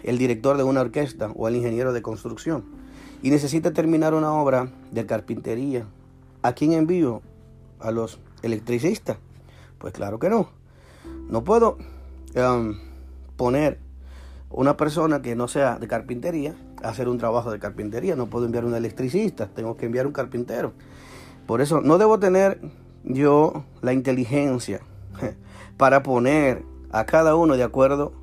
el 0.04 0.18
director 0.18 0.58
de 0.58 0.64
una 0.64 0.82
orquesta 0.82 1.32
o 1.36 1.48
el 1.48 1.56
ingeniero 1.56 1.94
de 1.94 2.02
construcción 2.02 2.66
y 3.22 3.30
necesita 3.30 3.72
terminar 3.72 4.14
una 4.14 4.34
obra 4.34 4.70
de 4.92 5.06
carpintería. 5.06 5.86
¿A 6.42 6.54
quién 6.54 6.74
envío? 6.74 7.22
¿A 7.80 7.92
los 7.92 8.20
electricistas? 8.42 9.18
Pues 9.78 9.94
claro 9.94 10.20
que 10.20 10.30
no. 10.30 10.50
No 11.30 11.44
puedo 11.44 11.78
um, 12.36 12.78
poner 13.36 13.80
una 14.50 14.78
persona 14.78 15.22
que 15.22 15.36
no 15.36 15.48
sea 15.48 15.78
de 15.78 15.88
carpintería 15.88 16.56
a 16.82 16.90
hacer 16.90 17.10
un 17.10 17.18
trabajo 17.18 17.52
de 17.52 17.60
carpintería. 17.60 18.16
No 18.16 18.28
puedo 18.28 18.46
enviar 18.46 18.66
un 18.66 18.76
electricista, 18.76 19.48
tengo 19.48 19.78
que 19.78 19.86
enviar 19.86 20.08
un 20.08 20.14
carpintero. 20.14 20.74
Por 21.48 21.62
eso 21.62 21.82
no 21.82 21.98
debo 21.98 22.20
tener 22.20 22.60
yo 23.04 23.64
la 23.82 23.94
inteligencia 23.94 24.82
para 25.78 26.04
poner 26.04 26.64
a 26.92 27.06
cada 27.06 27.36
uno 27.36 27.58
de 27.58 27.64
acuerdo 27.64 28.14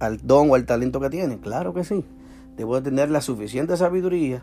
al 0.00 0.26
don 0.26 0.50
o 0.50 0.54
al 0.56 0.66
talento 0.66 1.00
que 1.00 1.10
tiene. 1.10 1.38
Claro 1.38 1.74
que 1.74 1.84
sí. 1.84 2.04
Debo 2.56 2.82
tener 2.82 3.10
la 3.10 3.20
suficiente 3.20 3.76
sabiduría 3.76 4.42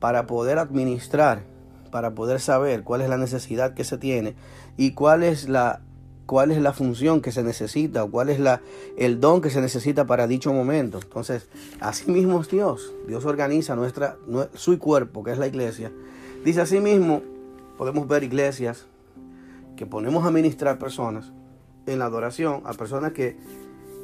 para 0.00 0.26
poder 0.26 0.58
administrar 0.58 1.42
para 1.88 2.14
poder 2.14 2.40
saber 2.40 2.84
cuál 2.84 3.00
es 3.00 3.08
la 3.08 3.16
necesidad 3.16 3.74
que 3.74 3.84
se 3.84 3.98
tiene 3.98 4.34
y 4.76 4.92
cuál 4.92 5.22
es 5.22 5.48
la 5.48 5.80
cuál 6.26 6.50
es 6.50 6.60
la 6.60 6.74
función 6.74 7.22
que 7.22 7.32
se 7.32 7.42
necesita 7.42 8.04
o 8.04 8.10
cuál 8.10 8.28
es 8.28 8.38
la, 8.38 8.60
el 8.98 9.18
don 9.18 9.40
que 9.40 9.48
se 9.48 9.62
necesita 9.62 10.06
para 10.06 10.26
dicho 10.26 10.52
momento. 10.52 11.00
Entonces, 11.02 11.46
así 11.80 12.10
mismo 12.10 12.38
es 12.42 12.50
Dios. 12.50 12.92
Dios 13.06 13.24
organiza 13.24 13.74
nuestra, 13.76 14.18
su 14.52 14.78
cuerpo, 14.78 15.24
que 15.24 15.32
es 15.32 15.38
la 15.38 15.46
iglesia. 15.46 15.90
Dice 16.44 16.60
así 16.60 16.80
mismo, 16.80 17.22
podemos 17.78 18.08
ver 18.08 18.24
iglesias 18.24 18.86
que 19.76 19.86
ponemos 19.86 20.26
a 20.26 20.32
ministrar 20.32 20.78
personas 20.78 21.32
en 21.86 22.00
la 22.00 22.06
adoración 22.06 22.62
a 22.64 22.74
personas 22.74 23.12
que, 23.12 23.36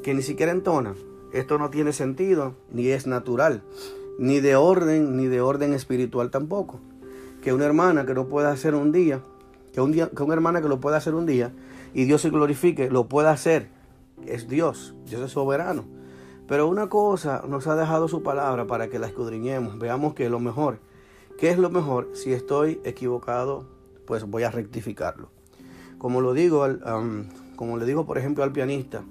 que 0.03 0.15
ni 0.15 0.23
siquiera 0.23 0.53
entonan. 0.53 0.95
Esto 1.33 1.59
no 1.59 1.69
tiene 1.69 1.93
sentido, 1.93 2.55
ni 2.71 2.87
es 2.89 3.09
natural, 3.09 3.63
ni 4.19 4.39
de 4.39 4.55
orden, 4.55 5.17
ni 5.17 5.27
de 5.27 5.41
orden 5.41 5.75
espiritual 5.75 6.31
tampoco. 6.31 6.79
Que 7.43 7.53
una 7.53 7.67
hermana 7.67 8.07
que 8.07 8.15
no 8.15 8.29
pueda 8.29 8.53
hacer 8.53 8.77
un 8.77 8.93
día, 8.93 9.21
que, 9.73 9.81
un 9.81 9.91
día, 9.91 10.09
que 10.09 10.23
una 10.23 10.35
hermana 10.35 10.63
que 10.63 10.69
lo 10.69 10.81
pueda 10.81 10.97
hacer 10.97 11.15
un 11.15 11.27
día, 11.27 11.51
y 11.93 12.05
Dios 12.05 12.23
se 12.23 12.31
glorifique, 12.31 12.89
lo 12.89 13.09
pueda 13.09 13.33
hacer. 13.33 13.69
Es 14.25 14.49
Dios, 14.49 14.95
Dios 15.07 15.21
es 15.21 15.33
soberano. 15.33 15.85
Pero 16.47 16.69
una 16.69 16.89
cosa 16.89 17.43
nos 17.49 17.67
ha 17.67 17.75
dejado 17.75 18.07
su 18.07 18.23
palabra 18.23 18.67
para 18.67 18.89
que 18.89 19.01
la 19.01 19.09
escudriñemos, 19.09 19.79
veamos 19.79 20.15
que 20.15 20.31
lo 20.31 20.39
mejor, 20.39 20.79
¿qué 21.39 21.51
es 21.51 21.59
lo 21.59 21.71
mejor? 21.71 22.11
Si 22.15 22.33
estoy 22.33 22.81
equivocado, 22.85 23.67
pues 24.07 24.25
voy 24.25 24.43
a 24.43 24.51
rectificarlo. 24.51 25.29
Como 25.99 26.21
lo 26.21 26.35
digo, 26.35 26.67
como 27.57 27.77
le 27.79 27.87
digo 27.87 28.07
por 28.07 28.19
ejemplo 28.19 28.45
al 28.45 28.53
pianista, 28.53 29.03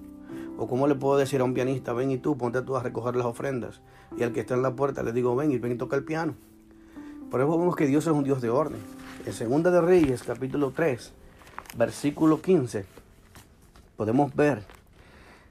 o 0.57 0.67
como 0.67 0.87
le 0.87 0.95
puedo 0.95 1.17
decir 1.17 1.41
a 1.41 1.43
un 1.43 1.53
pianista, 1.53 1.93
ven 1.93 2.11
y 2.11 2.17
tú, 2.17 2.37
ponte 2.37 2.61
tú 2.61 2.75
a 2.75 2.83
recoger 2.83 3.15
las 3.15 3.25
ofrendas. 3.25 3.81
Y 4.17 4.23
al 4.23 4.31
que 4.31 4.41
está 4.41 4.53
en 4.53 4.61
la 4.61 4.75
puerta 4.75 5.01
le 5.03 5.11
digo, 5.11 5.35
ven 5.35 5.51
y 5.51 5.57
ven 5.57 5.73
y 5.73 5.75
toca 5.75 5.95
el 5.95 6.03
piano. 6.03 6.35
Por 7.31 7.41
eso 7.41 7.57
vemos 7.57 7.75
que 7.75 7.87
Dios 7.87 8.05
es 8.05 8.13
un 8.13 8.23
Dios 8.23 8.41
de 8.41 8.49
orden. 8.49 8.79
En 9.25 9.33
Segunda 9.33 9.71
de 9.71 9.81
Reyes, 9.81 10.21
capítulo 10.21 10.71
3, 10.75 11.11
versículo 11.77 12.41
15, 12.41 12.85
podemos 13.97 14.35
ver 14.35 14.63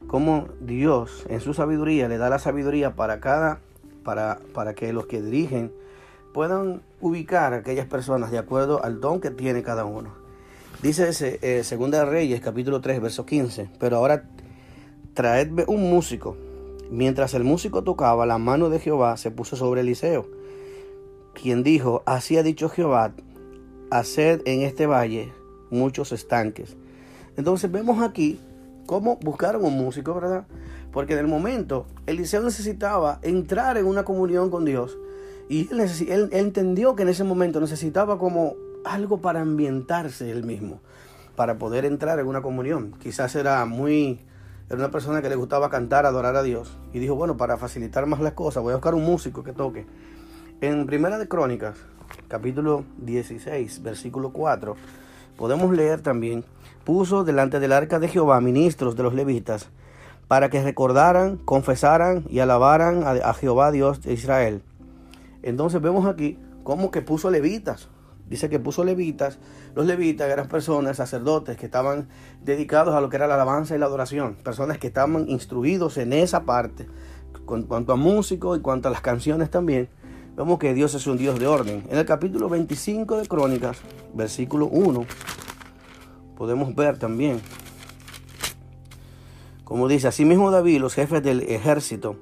cómo 0.07 0.49
Dios 0.61 1.25
en 1.29 1.41
su 1.41 1.55
sabiduría 1.55 2.09
le 2.09 2.19
da 2.19 2.29
la 2.29 2.39
sabiduría 2.39 2.95
para 2.95 3.19
cada, 3.19 3.59
para, 4.05 4.39
para 4.55 4.75
que 4.75 4.93
los 4.93 5.07
que 5.07 5.21
dirigen 5.21 5.73
puedan 6.33 6.83
ubicar 7.01 7.53
aquellas 7.53 7.87
personas 7.87 8.31
de 8.31 8.39
acuerdo 8.39 8.83
al 8.85 9.01
don 9.01 9.21
que 9.21 9.31
tiene 9.31 9.63
cada 9.63 9.85
uno. 9.85 10.11
Dice 10.83 11.39
eh, 11.43 11.63
Segunda 11.65 12.01
de 12.01 12.07
Reyes, 12.07 12.41
capítulo 12.41 12.81
3, 12.81 13.01
verso 13.01 13.25
15, 13.25 13.71
pero 13.79 13.97
ahora 13.99 14.25
traedme 15.15 15.65
un 15.69 15.89
músico. 15.91 16.37
Mientras 16.91 17.35
el 17.35 17.45
músico 17.45 17.85
tocaba, 17.85 18.27
la 18.27 18.39
mano 18.39 18.69
de 18.69 18.81
Jehová 18.81 19.17
se 19.17 19.31
puso 19.31 19.57
sobre 19.57 19.83
Eliseo, 19.83 20.27
quien 21.35 21.63
dijo, 21.63 22.03
así 22.05 22.37
ha 22.37 22.43
dicho 22.43 22.69
Jehová, 22.69 23.13
haced 23.91 24.43
en 24.45 24.63
este 24.63 24.87
valle 24.87 25.33
muchos 25.71 26.13
estanques. 26.13 26.77
Entonces 27.37 27.71
vemos 27.71 28.03
aquí 28.03 28.41
cómo 28.87 29.17
buscaron 29.23 29.65
un 29.65 29.79
músico, 29.79 30.15
¿verdad? 30.15 30.47
Porque 30.93 31.15
en 31.15 31.21
el 31.21 31.29
momento 31.29 31.87
Eliseo 32.07 32.43
necesitaba 32.43 33.21
entrar 33.23 33.79
en 33.79 33.87
una 33.87 34.05
comunión 34.05 34.51
con 34.51 34.65
Dios 34.65 34.99
y 35.49 35.69
él, 35.71 36.29
entendió 36.33 36.97
que 36.97 37.03
en 37.03 37.09
ese 37.09 37.25
momento 37.25 37.61
necesitaba 37.61 38.19
como 38.19 38.55
algo 38.85 39.21
para 39.21 39.41
ambientarse 39.41 40.31
él 40.31 40.45
mismo, 40.45 40.81
para 41.37 41.59
poder 41.59 41.85
entrar 41.85 42.19
en 42.19 42.27
una 42.27 42.43
comunión. 42.43 42.95
Quizás 43.01 43.35
era 43.35 43.65
muy, 43.65 44.21
era 44.69 44.79
una 44.79 44.91
persona 44.91 45.23
que 45.23 45.29
le 45.29 45.37
gustaba 45.37 45.71
cantar, 45.71 46.07
adorar 46.07 46.37
a 46.37 46.43
Dios 46.43 46.77
y 46.93 46.99
dijo, 46.99 47.15
bueno, 47.15 47.37
para 47.37 47.57
facilitar 47.57 48.07
más 48.07 48.21
las 48.21 48.33
cosas 48.33 48.63
voy 48.63 48.73
a 48.73 48.77
buscar 48.77 48.95
un 48.95 49.05
músico 49.05 49.43
que 49.43 49.53
toque. 49.53 49.87
En 50.61 50.87
Primera 50.87 51.19
de 51.19 51.29
Crónicas, 51.29 51.77
capítulo 52.29 52.85
16, 52.99 53.83
versículo 53.83 54.33
4, 54.33 54.77
podemos 55.37 55.73
leer 55.73 56.01
también, 56.01 56.45
puso 56.85 57.25
delante 57.25 57.61
del 57.61 57.73
arca 57.73 57.99
de 57.99 58.09
Jehová 58.09 58.41
ministros 58.41 58.97
de 58.97 59.03
los 59.03 59.15
levitas, 59.15 59.69
para 60.29 60.49
que 60.49 60.63
recordaran, 60.63 61.37
confesaran 61.37 62.25
y 62.31 62.39
alabaran 62.39 63.05
a, 63.05 63.35
Jehová 63.35 63.71
Dios 63.71 64.01
de 64.03 64.15
Israel. 64.15 64.63
Entonces 65.43 65.81
vemos 65.81 66.07
aquí 66.07 66.39
cómo 66.65 66.91
que 66.91 67.03
puso 67.03 67.31
levitas. 67.31 67.89
Dice 68.29 68.49
que 68.49 68.59
puso 68.59 68.85
levitas. 68.85 69.39
Los 69.75 69.87
levitas 69.87 70.31
eran 70.31 70.49
personas, 70.49 70.97
sacerdotes, 70.97 71.57
que 71.57 71.67
estaban 71.67 72.09
dedicados 72.43 72.95
a 72.95 73.01
lo 73.01 73.09
que 73.09 73.17
era 73.17 73.27
la 73.27 73.35
alabanza 73.35 73.75
y 73.75 73.79
la 73.79 73.87
adoración. 73.87 74.37
Personas 74.37 74.79
que 74.79 74.87
estaban 74.87 75.29
instruidos 75.29 75.99
en 75.99 76.13
esa 76.13 76.45
parte. 76.45 76.87
En 77.49 77.65
cuanto 77.65 77.93
a 77.93 77.97
músicos 77.97 78.59
y 78.59 78.63
cuanto 78.63 78.89
a 78.89 78.91
las 78.91 79.03
canciones 79.03 79.51
también. 79.51 79.89
Vemos 80.35 80.59
que 80.59 80.73
Dios 80.73 80.95
es 80.95 81.07
un 81.07 81.19
Dios 81.19 81.39
de 81.39 81.47
orden. 81.47 81.85
En 81.91 81.99
el 81.99 82.07
capítulo 82.07 82.49
25 82.49 83.19
de 83.19 83.29
Crónicas, 83.29 83.83
versículo 84.15 84.67
1, 84.67 85.05
podemos 86.39 86.75
ver 86.75 86.99
también, 86.99 87.39
como 89.63 89.89
dice, 89.89 90.09
asimismo 90.09 90.51
David, 90.51 90.81
los 90.81 90.95
jefes 90.95 91.23
del 91.23 91.43
ejército, 91.43 92.17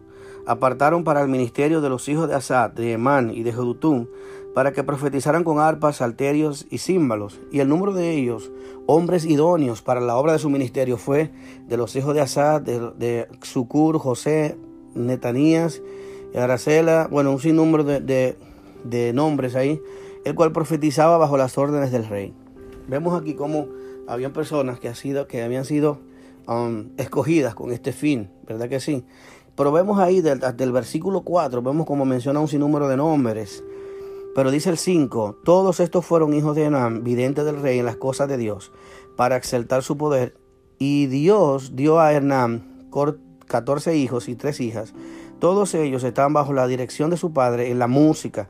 apartaron 0.47 1.05
para 1.05 1.23
el 1.23 1.29
ministerio 1.29 1.81
de 1.81 1.89
los 1.89 2.09
hijos 2.09 2.29
de 2.29 2.35
Asad, 2.35 2.71
de 2.71 2.93
Emán 2.93 3.31
y 3.31 3.43
de 3.43 3.53
Jedutún, 3.53 4.09
para 4.55 4.73
que 4.73 4.83
profetizaran 4.83 5.45
con 5.45 5.61
arpas, 5.61 5.97
salterios 5.97 6.67
y 6.71 6.79
címbalos. 6.79 7.41
Y 7.53 7.61
el 7.61 7.69
número 7.69 7.93
de 7.93 8.13
ellos, 8.13 8.51
hombres 8.87 9.25
idóneos 9.25 9.83
para 9.83 10.01
la 10.01 10.17
obra 10.17 10.33
de 10.33 10.39
su 10.39 10.51
ministerio, 10.51 10.97
fue 10.97 11.31
de 11.69 11.77
los 11.77 11.95
hijos 11.97 12.15
de 12.15 12.21
Asad, 12.21 12.61
de, 12.61 12.81
de 12.99 13.29
José, 13.99 14.57
Netanías, 14.95 15.81
Aracela, 16.35 17.09
bueno, 17.11 17.33
un 17.33 17.41
sinnúmero 17.41 17.85
de, 17.85 18.37
de, 18.85 19.13
nombres 19.13 19.57
ahí, 19.57 19.81
el 20.25 20.35
cual 20.35 20.53
profetizaba 20.53 21.19
bajo 21.19 21.37
las 21.37 21.59
órdenes 21.59 21.91
del 21.93 22.07
rey. 22.07 22.35
Vemos 22.89 23.21
aquí 23.21 23.35
cómo 23.35 23.69
habían 24.07 24.33
personas 24.33 24.81
que, 24.81 24.89
ha 24.89 24.95
sido, 24.95 25.27
que 25.27 25.43
habían 25.43 25.65
sido 25.65 25.99
um, 26.47 26.89
escogidas 26.97 27.55
con 27.55 27.73
este 27.73 27.93
fin, 27.93 28.31
¿verdad 28.47 28.69
que 28.69 28.81
sí? 28.81 29.05
Pero 29.61 29.73
vemos 29.73 29.99
ahí 29.99 30.23
del, 30.23 30.41
el 30.59 30.73
versículo 30.73 31.21
4, 31.21 31.61
vemos 31.61 31.87
como 31.87 32.07
menciona 32.07 32.41
un 32.41 32.49
sinnúmero 32.49 32.89
de 32.89 32.97
nombres. 32.97 33.63
Pero 34.35 34.51
dice 34.51 34.71
el 34.71 34.79
5, 34.79 35.41
todos 35.45 35.81
estos 35.81 36.07
fueron 36.07 36.33
hijos 36.33 36.57
de 36.57 36.65
Enam, 36.65 37.05
vidente 37.05 37.45
del 37.45 37.61
rey 37.61 37.79
en 37.79 37.85
las 37.85 37.97
cosas 37.97 38.27
de 38.27 38.39
Dios, 38.39 38.73
para 39.17 39.37
exaltar 39.37 39.83
su 39.83 39.99
poder. 39.99 40.35
Y 40.79 41.09
Dios 41.09 41.77
dio 41.77 42.01
a 42.01 42.15
Hernán 42.15 42.89
14 43.49 43.97
hijos 43.99 44.31
y 44.31 44.35
tres 44.35 44.61
hijas, 44.61 44.95
todos 45.41 45.75
ellos 45.75 46.05
estaban 46.05 46.33
bajo 46.33 46.55
la 46.55 46.67
dirección 46.67 47.11
de 47.11 47.19
su 47.19 47.35
padre 47.35 47.71
en 47.71 47.79
la 47.79 47.87
música, 47.87 48.49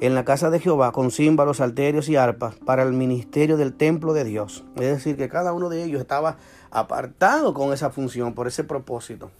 en 0.00 0.14
la 0.14 0.26
casa 0.26 0.50
de 0.50 0.60
Jehová, 0.60 0.92
con 0.92 1.10
címbalos, 1.10 1.56
salterios 1.56 2.10
y 2.10 2.16
arpas, 2.16 2.56
para 2.56 2.82
el 2.82 2.92
ministerio 2.92 3.56
del 3.56 3.72
templo 3.72 4.12
de 4.12 4.24
Dios. 4.24 4.62
Es 4.76 4.88
decir, 4.88 5.16
que 5.16 5.30
cada 5.30 5.54
uno 5.54 5.70
de 5.70 5.84
ellos 5.84 6.02
estaba 6.02 6.36
apartado 6.70 7.54
con 7.54 7.72
esa 7.72 7.88
función, 7.88 8.34
por 8.34 8.46
ese 8.46 8.62
propósito. 8.62 9.30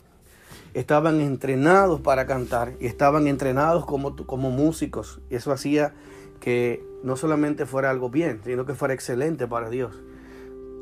Estaban 0.75 1.21
entrenados 1.21 2.01
para 2.01 2.27
cantar 2.27 2.75
y 2.81 2.87
estaban 2.87 3.27
entrenados 3.27 3.85
como, 3.87 4.15
como 4.27 4.51
músicos. 4.51 5.21
Y 5.31 5.35
eso 5.35 5.53
hacía 5.53 5.95
que 6.41 6.85
no 7.03 7.17
solamente 7.17 7.67
fuera 7.67 7.91
algo 7.91 8.11
bien, 8.11 8.41
sino 8.45 8.67
que 8.67 8.75
fuera 8.75 8.95
excelente 8.95 9.47
para 9.47 9.71
Dios. 9.71 10.01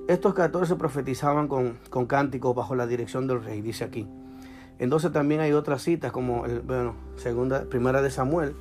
Estos 0.09 0.35
14 0.35 0.77
profetizaban 0.77 1.49
con, 1.49 1.79
con 1.91 2.07
cánticos 2.07 2.55
bajo 2.55 2.75
la 2.75 2.87
dirección 2.87 3.27
del 3.27 3.43
rey, 3.43 3.61
dice 3.61 3.85
aquí. 3.85 4.07
Entonces 4.79 5.13
también 5.13 5.41
hay 5.41 5.53
otras 5.53 5.83
citas 5.83 6.13
como, 6.13 6.47
el, 6.47 6.61
bueno, 6.61 6.95
segunda, 7.17 7.65
primera 7.65 8.01
de 8.01 8.11
Samuel, 8.11 8.55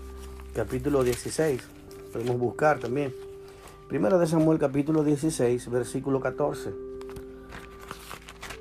capítulo 0.53 1.03
16. 1.03 1.62
Podemos 2.12 2.38
buscar 2.39 2.79
también. 2.79 3.13
Primera 3.88 4.17
de 4.17 4.27
Samuel, 4.27 4.60
capítulo 4.60 5.03
16, 5.03 5.69
versículo 5.69 6.19
14. 6.19 6.74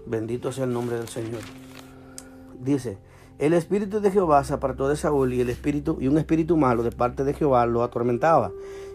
Bendito 0.07 0.53
sea 0.53 0.65
el 0.65 0.73
nombre 0.73 0.99
del 0.99 1.09
Señor. 1.09 1.41
Dice, 2.61 2.99
el 3.39 3.53
espíritu 3.53 4.01
de 4.01 4.11
Jehová 4.11 4.43
se 4.45 4.55
apartó 4.55 4.89
de 4.89 4.97
Saúl 4.97 5.35
y 5.35 5.41
el 5.41 5.51
espíritu 5.51 5.99
y 6.01 6.09
un 6.09 6.17
espíritu 6.17 6.57
malo 6.57 6.83
de 6.83 6.91
parte 6.91 7.23
de 7.25 7.35
Jehová 7.35 7.67
lo 7.67 7.83
atormentaba. 7.83 8.51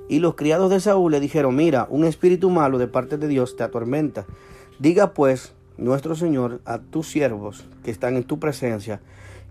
Y 0.10 0.20
los 0.20 0.36
criados 0.36 0.70
de 0.72 0.80
Saúl 0.80 1.12
le 1.12 1.20
dijeron, 1.20 1.56
mira, 1.56 1.88
un 1.90 2.06
espíritu 2.06 2.50
malo 2.50 2.78
de 2.78 2.88
parte 2.88 3.18
de 3.18 3.28
Dios 3.28 3.56
te 3.56 3.64
atormenta. 3.64 4.26
Diga 4.80 5.14
pues 5.14 5.54
nuestro 5.78 6.16
Señor 6.16 6.60
a 6.66 6.80
tus 6.80 7.08
siervos 7.08 7.66
que 7.84 7.92
están 7.92 8.16
en 8.16 8.24
tu 8.24 8.40
presencia, 8.40 9.00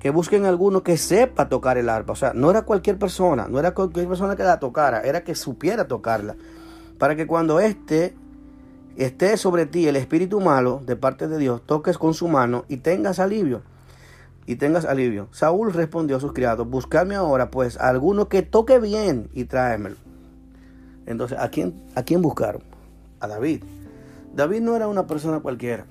que 0.00 0.10
busquen 0.10 0.44
alguno 0.44 0.82
que 0.82 0.96
sepa 0.96 1.48
tocar 1.48 1.78
el 1.78 1.88
arpa. 1.88 2.12
O 2.12 2.16
sea, 2.16 2.32
no 2.34 2.50
era 2.50 2.62
cualquier 2.62 2.98
persona, 2.98 3.46
no 3.48 3.58
era 3.58 3.74
cualquier 3.74 4.08
persona 4.08 4.36
que 4.36 4.42
la 4.42 4.58
tocara, 4.58 5.02
era 5.02 5.22
que 5.22 5.34
supiera 5.34 5.86
tocarla. 5.86 6.36
Para 6.98 7.16
que 7.16 7.26
cuando 7.26 7.60
este 7.60 8.14
esté 8.96 9.36
sobre 9.36 9.66
ti 9.66 9.86
el 9.86 9.96
espíritu 9.96 10.40
malo 10.40 10.82
de 10.84 10.96
parte 10.96 11.28
de 11.28 11.38
Dios, 11.38 11.62
toques 11.64 11.96
con 11.96 12.12
su 12.12 12.28
mano 12.28 12.64
y 12.68 12.78
tengas 12.78 13.18
alivio. 13.18 13.62
Y 14.46 14.56
tengas 14.56 14.84
alivio. 14.84 15.28
Saúl 15.30 15.72
respondió 15.72 16.16
a 16.16 16.20
sus 16.20 16.32
criados, 16.32 16.68
buscadme 16.68 17.14
ahora 17.14 17.50
pues 17.50 17.76
alguno 17.78 18.28
que 18.28 18.42
toque 18.42 18.78
bien 18.78 19.28
y 19.32 19.44
tráemelo. 19.44 19.96
Entonces, 21.06 21.38
¿a 21.38 21.48
quién, 21.50 21.74
¿a 21.94 22.02
quién 22.02 22.22
buscaron? 22.22 22.62
A 23.20 23.28
David. 23.28 23.62
David 24.34 24.60
no 24.60 24.76
era 24.76 24.88
una 24.88 25.06
persona 25.06 25.40
cualquiera. 25.40 25.86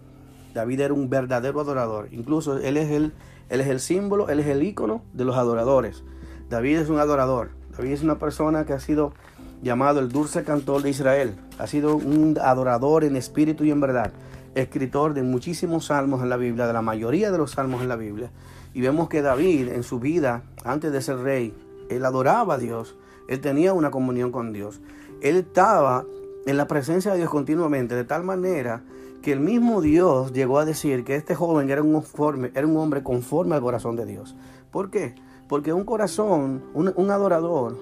David 0.54 0.80
era 0.80 0.94
un 0.94 1.10
verdadero 1.10 1.60
adorador. 1.62 2.08
Incluso 2.12 2.58
él 2.58 2.78
es 2.78 2.90
el, 2.90 3.14
él 3.50 3.62
es 3.62 3.68
el 3.68 3.80
símbolo, 3.80 4.30
él 4.30 4.40
es 4.40 4.48
el 4.48 4.64
ícono 4.64 5.04
de 5.14 5.26
los 5.26 5.38
adoradores. 5.38 6.04
David 6.50 6.80
es 6.80 6.90
un 6.90 7.00
adorador. 7.00 7.52
David 7.78 7.92
es 7.92 8.04
una 8.04 8.18
persona 8.18 8.66
que 8.66 8.74
ha 8.74 8.80
sido 8.80 9.14
llamado 9.62 10.00
el 10.00 10.10
dulce 10.10 10.44
cantor 10.44 10.82
de 10.82 10.90
Israel. 10.90 11.36
Ha 11.58 11.68
sido 11.68 11.96
un 11.96 12.38
adorador 12.42 13.04
en 13.04 13.16
espíritu 13.16 13.64
y 13.64 13.72
en 13.72 13.82
verdad, 13.82 14.12
escritor 14.56 15.14
de 15.14 15.24
muchísimos 15.24 15.86
salmos 15.86 16.22
en 16.22 16.30
la 16.30 16.38
Biblia, 16.38 16.68
de 16.68 16.74
la 16.74 16.82
mayoría 16.82 17.32
de 17.32 17.38
los 17.38 17.52
salmos 17.52 17.82
en 17.82 17.90
la 17.90 17.96
Biblia. 17.96 18.32
Y 18.74 18.82
vemos 18.82 19.10
que 19.10 19.22
David 19.22 19.70
en 19.70 19.84
su 19.84 20.00
vida, 20.00 20.44
antes 20.64 20.92
de 20.92 21.02
ser 21.02 21.18
rey, 21.18 21.54
él 21.90 22.06
adoraba 22.06 22.56
a 22.56 22.58
Dios, 22.58 22.96
él 23.28 23.42
tenía 23.42 23.74
una 23.74 23.92
comunión 23.92 24.32
con 24.32 24.54
Dios, 24.54 24.82
él 25.22 25.38
estaba 25.38 26.06
en 26.46 26.58
la 26.58 26.68
presencia 26.68 27.12
de 27.12 27.18
Dios 27.18 27.30
continuamente, 27.30 27.96
de 27.96 28.04
tal 28.04 28.24
manera 28.24 28.84
que 29.22 29.34
el 29.34 29.40
mismo 29.40 29.82
Dios 29.82 30.34
llegó 30.34 30.60
a 30.60 30.66
decir 30.66 31.04
que 31.04 31.16
este 31.16 31.36
joven 31.36 31.70
era 31.70 31.82
un, 31.82 32.04
era 32.56 32.66
un 32.66 32.78
hombre 32.78 33.04
conforme 33.04 33.56
al 33.56 33.62
corazón 33.62 33.96
de 33.96 34.06
Dios. 34.06 34.36
¿Por 34.72 34.90
qué? 34.90 35.16
Porque 35.48 35.74
un 35.74 35.84
corazón, 35.84 36.64
un, 36.74 37.12
adorador, 37.12 37.76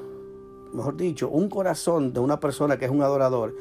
mejor 0.74 0.98
dicho, 0.98 1.30
un 1.30 1.50
corazón 1.50 2.14
de 2.14 2.20
una 2.20 2.40
persona 2.40 2.78
que 2.78 2.86
es 2.86 2.92
un 2.92 3.02
adorador, 3.02 3.54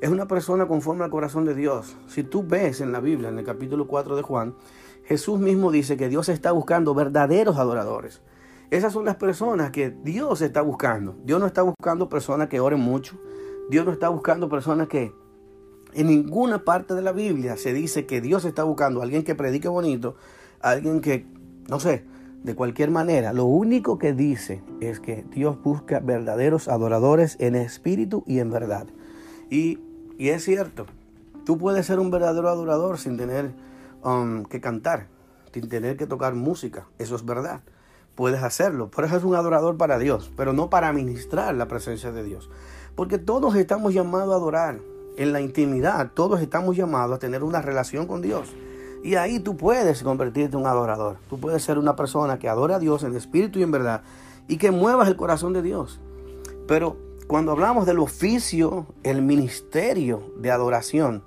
es 0.00 0.08
una 0.08 0.26
persona 0.26 0.66
conforme 0.66 1.04
al 1.04 1.10
corazón 1.10 1.44
de 1.44 1.54
Dios. 1.54 1.96
Si 2.06 2.22
tú 2.22 2.42
ves 2.42 2.80
en 2.80 2.92
la 2.92 3.00
Biblia, 3.00 3.28
en 3.28 3.38
el 3.38 3.44
capítulo 3.44 3.86
4 3.86 4.16
de 4.16 4.22
Juan, 4.22 4.54
Jesús 5.04 5.38
mismo 5.38 5.70
dice 5.70 5.96
que 5.96 6.08
Dios 6.08 6.28
está 6.28 6.52
buscando 6.52 6.94
verdaderos 6.94 7.58
adoradores. 7.58 8.22
Esas 8.70 8.92
son 8.92 9.04
las 9.04 9.16
personas 9.16 9.72
que 9.72 9.90
Dios 9.90 10.40
está 10.42 10.62
buscando. 10.62 11.16
Dios 11.24 11.40
no 11.40 11.46
está 11.46 11.62
buscando 11.62 12.08
personas 12.08 12.48
que 12.48 12.60
oren 12.60 12.80
mucho. 12.80 13.18
Dios 13.68 13.84
no 13.84 13.92
está 13.92 14.08
buscando 14.08 14.48
personas 14.48 14.88
que 14.88 15.12
en 15.92 16.06
ninguna 16.06 16.64
parte 16.64 16.94
de 16.94 17.02
la 17.02 17.12
Biblia 17.12 17.56
se 17.56 17.72
dice 17.72 18.06
que 18.06 18.20
Dios 18.20 18.44
está 18.44 18.62
buscando 18.62 19.00
a 19.00 19.04
alguien 19.04 19.24
que 19.24 19.34
predique 19.34 19.68
bonito, 19.68 20.14
alguien 20.60 21.00
que, 21.00 21.26
no 21.68 21.80
sé, 21.80 22.04
de 22.44 22.54
cualquier 22.54 22.90
manera, 22.90 23.32
lo 23.32 23.44
único 23.44 23.98
que 23.98 24.14
dice 24.14 24.62
es 24.80 24.98
que 24.98 25.24
Dios 25.30 25.62
busca 25.62 26.00
verdaderos 26.00 26.68
adoradores 26.68 27.36
en 27.38 27.54
espíritu 27.54 28.24
y 28.26 28.38
en 28.38 28.50
verdad. 28.50 28.86
Y, 29.50 29.78
es 30.28 30.44
cierto, 30.44 30.86
tú 31.44 31.58
puedes 31.58 31.86
ser 31.86 31.98
un 31.98 32.10
verdadero 32.10 32.48
adorador 32.48 32.98
sin 32.98 33.16
tener 33.16 33.52
um, 34.04 34.44
que 34.44 34.60
cantar, 34.60 35.06
sin 35.52 35.68
tener 35.68 35.96
que 35.96 36.06
tocar 36.06 36.34
música. 36.34 36.86
Eso 36.98 37.16
es 37.16 37.24
verdad. 37.24 37.62
Puedes 38.14 38.42
hacerlo. 38.42 38.90
Por 38.90 39.04
eso 39.04 39.16
es 39.16 39.24
un 39.24 39.34
adorador 39.34 39.76
para 39.76 39.98
Dios, 39.98 40.30
pero 40.36 40.52
no 40.52 40.68
para 40.68 40.92
ministrar 40.92 41.54
la 41.54 41.68
presencia 41.68 42.12
de 42.12 42.22
Dios. 42.22 42.50
Porque 42.94 43.18
todos 43.18 43.54
estamos 43.56 43.94
llamados 43.94 44.34
a 44.34 44.36
adorar. 44.36 44.78
En 45.16 45.32
la 45.32 45.40
intimidad, 45.40 46.12
todos 46.14 46.40
estamos 46.40 46.76
llamados 46.76 47.16
a 47.16 47.18
tener 47.18 47.42
una 47.42 47.60
relación 47.60 48.06
con 48.06 48.22
Dios. 48.22 48.54
Y 49.02 49.16
ahí 49.16 49.40
tú 49.40 49.56
puedes 49.56 50.02
convertirte 50.02 50.56
en 50.56 50.62
un 50.62 50.66
adorador. 50.66 51.16
Tú 51.28 51.38
puedes 51.38 51.62
ser 51.62 51.78
una 51.78 51.96
persona 51.96 52.38
que 52.38 52.48
adora 52.48 52.76
a 52.76 52.78
Dios 52.78 53.02
en 53.02 53.16
espíritu 53.16 53.58
y 53.58 53.62
en 53.62 53.70
verdad 53.70 54.02
y 54.50 54.56
que 54.56 54.72
muevas 54.72 55.08
el 55.08 55.16
corazón 55.16 55.52
de 55.52 55.62
Dios. 55.62 56.00
Pero 56.66 56.96
cuando 57.30 57.52
hablamos 57.52 57.86
del 57.86 58.00
oficio, 58.00 58.86
el 59.04 59.22
ministerio 59.22 60.32
de 60.38 60.50
adoración, 60.50 61.22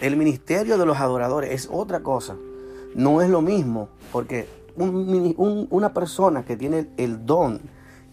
el 0.00 0.16
ministerio 0.16 0.78
de 0.78 0.86
los 0.86 0.98
adoradores 0.98 1.50
es 1.50 1.68
otra 1.68 1.98
cosa. 2.04 2.36
No 2.94 3.22
es 3.22 3.28
lo 3.28 3.42
mismo 3.42 3.88
porque 4.12 4.46
una 4.76 5.92
persona 5.92 6.44
que 6.44 6.56
tiene 6.56 6.86
el 6.96 7.26
don 7.26 7.60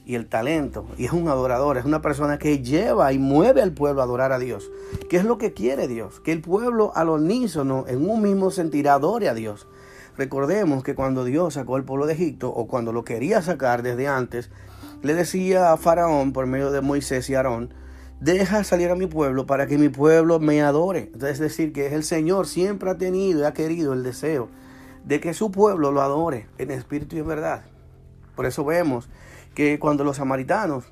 y 0.08 0.16
el 0.16 0.26
talento 0.28 0.88
y 0.98 1.06
es 1.06 1.12
un 1.12 1.28
adorador, 1.28 1.78
es 1.78 1.86
una 1.86 2.02
persona 2.02 2.40
que 2.40 2.64
lleva 2.64 3.14
y 3.14 3.20
mueve 3.20 3.62
al 3.62 3.74
pueblo 3.74 4.02
a 4.02 4.06
adorar 4.06 4.32
a 4.32 4.40
Dios. 4.40 4.72
¿Qué 5.08 5.18
es 5.18 5.24
lo 5.24 5.38
que 5.38 5.54
quiere 5.54 5.88
Dios? 5.88 6.20
Que 6.22 6.32
el 6.32 6.42
pueblo 6.42 6.94
al 6.96 7.10
unísono 7.10 7.86
en 7.88 8.10
un 8.10 8.24
mismo 8.24 8.50
sentir 8.50 8.90
adore 8.90 9.30
a 9.30 9.36
Dios. 9.36 9.68
Recordemos 10.18 10.84
que 10.84 10.96
cuando 10.96 11.24
Dios 11.24 11.54
sacó 11.54 11.76
al 11.76 11.84
pueblo 11.84 12.08
de 12.08 12.14
Egipto 12.14 12.50
o 12.50 12.66
cuando 12.66 12.92
lo 12.92 13.04
quería 13.04 13.44
sacar 13.44 13.84
desde 13.84 14.08
antes, 14.08 14.50
le 15.06 15.14
decía 15.14 15.72
a 15.72 15.78
Faraón 15.78 16.34
por 16.34 16.48
medio 16.48 16.72
de 16.72 16.82
Moisés 16.82 17.30
y 17.30 17.36
Aarón, 17.36 17.74
deja 18.20 18.64
salir 18.64 18.90
a 18.90 18.96
mi 18.96 19.08
pueblo 19.08 19.46
para 19.46 19.68
que 19.68 19.78
mi 19.78 19.90
pueblo 19.90 20.40
me 20.40 20.62
adore. 20.62 21.12
Entonces, 21.14 21.34
es 21.34 21.40
decir, 21.40 21.74
que 21.74 21.94
el 21.94 22.04
Señor 22.04 22.48
siempre 22.48 22.90
ha 22.90 22.98
tenido 22.98 23.42
y 23.42 23.44
ha 23.44 23.54
querido 23.54 23.94
el 23.94 24.04
deseo 24.04 24.50
de 25.04 25.20
que 25.20 25.34
su 25.34 25.52
pueblo 25.52 25.92
lo 25.92 26.02
adore 26.02 26.48
en 26.58 26.72
espíritu 26.72 27.16
y 27.16 27.20
en 27.20 27.28
verdad. 27.28 27.62
Por 28.36 28.46
eso 28.46 28.66
vemos 28.66 29.08
que 29.54 29.80
cuando 29.80 30.04
los 30.04 30.18
samaritanos, 30.18 30.86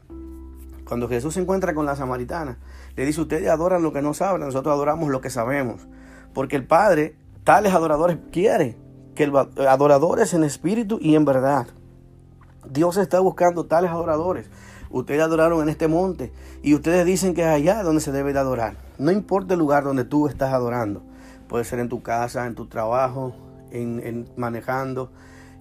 cuando 0.86 1.10
Jesús 1.10 1.34
se 1.34 1.42
encuentra 1.42 1.74
con 1.74 1.86
la 1.86 1.96
samaritana, 1.96 2.58
le 2.96 3.06
dice, 3.06 3.22
ustedes 3.22 3.50
adoran 3.50 3.82
lo 3.82 3.92
que 3.92 4.04
no 4.04 4.14
saben, 4.14 4.42
nosotros 4.42 4.74
adoramos 4.74 5.10
lo 5.10 5.22
que 5.22 5.32
sabemos. 5.32 5.88
Porque 6.34 6.56
el 6.56 6.66
Padre, 6.66 7.16
tales 7.44 7.74
adoradores, 7.74 8.18
quiere 8.32 8.78
que 9.16 9.24
el 9.24 9.36
adoradores 9.36 10.34
en 10.34 10.44
espíritu 10.44 11.00
y 11.02 11.16
en 11.16 11.26
verdad. 11.26 11.68
Dios 12.70 12.98
está 12.98 13.20
buscando 13.20 13.66
tales 13.66 13.92
adoradores. 13.92 14.50
Ustedes 14.90 15.22
adoraron 15.22 15.62
en 15.64 15.70
este 15.70 15.88
monte 15.88 16.32
y 16.62 16.76
ustedes 16.76 17.06
dicen 17.06 17.34
que 17.34 17.42
es 17.42 17.48
allá 17.48 17.82
donde 17.84 18.02
se 18.02 18.12
debe 18.12 18.34
de 18.34 18.40
adorar. 18.40 18.78
No 18.98 19.12
importa 19.12 19.54
el 19.54 19.60
lugar 19.60 19.84
donde 19.84 20.06
tú 20.06 20.28
estás 20.28 20.54
adorando. 20.54 21.02
Puede 21.48 21.64
ser 21.64 21.80
en 21.80 21.90
tu 21.90 22.04
casa, 22.04 22.46
en 22.46 22.56
tu 22.56 22.68
trabajo, 22.68 23.34
en, 23.72 24.00
en 24.06 24.30
manejando, 24.38 25.12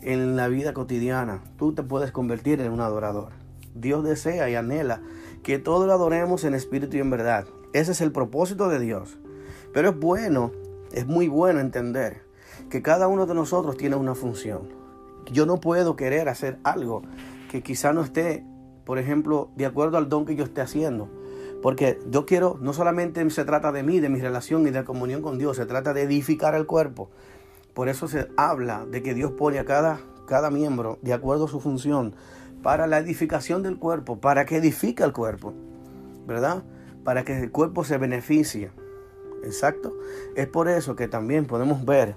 en 0.02 0.36
la 0.36 0.48
vida 0.48 0.74
cotidiana, 0.74 1.42
tú 1.56 1.72
te 1.72 1.82
puedes 1.82 2.10
convertir 2.10 2.60
en 2.60 2.72
un 2.72 2.80
adorador. 2.80 3.30
Dios 3.74 4.04
desea 4.04 4.50
y 4.50 4.54
anhela 4.54 5.00
que 5.42 5.58
todos 5.58 5.86
lo 5.86 5.92
adoremos 5.92 6.44
en 6.44 6.54
espíritu 6.54 6.96
y 6.96 7.00
en 7.00 7.10
verdad. 7.10 7.46
Ese 7.72 7.92
es 7.92 8.00
el 8.00 8.12
propósito 8.12 8.68
de 8.68 8.80
Dios. 8.80 9.16
Pero 9.72 9.90
es 9.90 9.98
bueno, 9.98 10.52
es 10.92 11.06
muy 11.06 11.28
bueno 11.28 11.60
entender 11.60 12.22
que 12.68 12.82
cada 12.82 13.08
uno 13.08 13.26
de 13.26 13.34
nosotros 13.34 13.76
tiene 13.76 13.96
una 13.96 14.14
función. 14.14 14.81
Yo 15.32 15.46
no 15.46 15.58
puedo 15.58 15.96
querer 15.96 16.28
hacer 16.28 16.58
algo 16.62 17.02
que 17.50 17.62
quizá 17.62 17.92
no 17.92 18.02
esté, 18.02 18.44
por 18.84 18.98
ejemplo, 18.98 19.50
de 19.56 19.66
acuerdo 19.66 19.96
al 19.96 20.08
don 20.08 20.26
que 20.26 20.36
yo 20.36 20.44
esté 20.44 20.60
haciendo. 20.60 21.08
Porque 21.62 21.98
yo 22.10 22.26
quiero, 22.26 22.58
no 22.60 22.72
solamente 22.72 23.28
se 23.30 23.44
trata 23.44 23.72
de 23.72 23.82
mí, 23.82 24.00
de 24.00 24.08
mi 24.08 24.20
relación 24.20 24.66
y 24.66 24.70
de 24.70 24.84
comunión 24.84 25.22
con 25.22 25.38
Dios, 25.38 25.56
se 25.56 25.66
trata 25.66 25.94
de 25.94 26.02
edificar 26.02 26.54
el 26.54 26.66
cuerpo. 26.66 27.10
Por 27.72 27.88
eso 27.88 28.08
se 28.08 28.28
habla 28.36 28.84
de 28.84 29.02
que 29.02 29.14
Dios 29.14 29.32
pone 29.32 29.58
a 29.58 29.64
cada, 29.64 30.00
cada 30.26 30.50
miembro 30.50 30.98
de 31.02 31.12
acuerdo 31.12 31.46
a 31.46 31.48
su 31.48 31.60
función 31.60 32.14
para 32.62 32.86
la 32.86 32.98
edificación 32.98 33.62
del 33.62 33.78
cuerpo, 33.78 34.20
para 34.20 34.44
que 34.44 34.56
edifique 34.56 35.02
el 35.02 35.12
cuerpo, 35.12 35.54
¿verdad? 36.26 36.62
Para 37.04 37.24
que 37.24 37.38
el 37.38 37.50
cuerpo 37.50 37.84
se 37.84 37.98
beneficie. 37.98 38.70
Exacto. 39.44 39.96
Es 40.36 40.46
por 40.46 40.68
eso 40.68 40.94
que 40.94 41.08
también 41.08 41.46
podemos 41.46 41.84
ver 41.84 42.14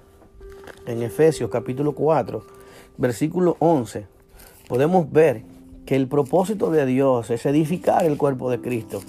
en 0.85 1.01
Efesios 1.01 1.49
capítulo 1.49 1.93
4, 1.93 2.45
versículo 2.97 3.57
11, 3.59 4.07
podemos 4.67 5.11
ver 5.11 5.43
que 5.85 5.95
el 5.95 6.07
propósito 6.07 6.71
de 6.71 6.85
Dios 6.85 7.29
es 7.29 7.45
edificar 7.45 8.05
el 8.05 8.17
cuerpo 8.17 8.49
de 8.49 8.61
Cristo. 8.61 9.01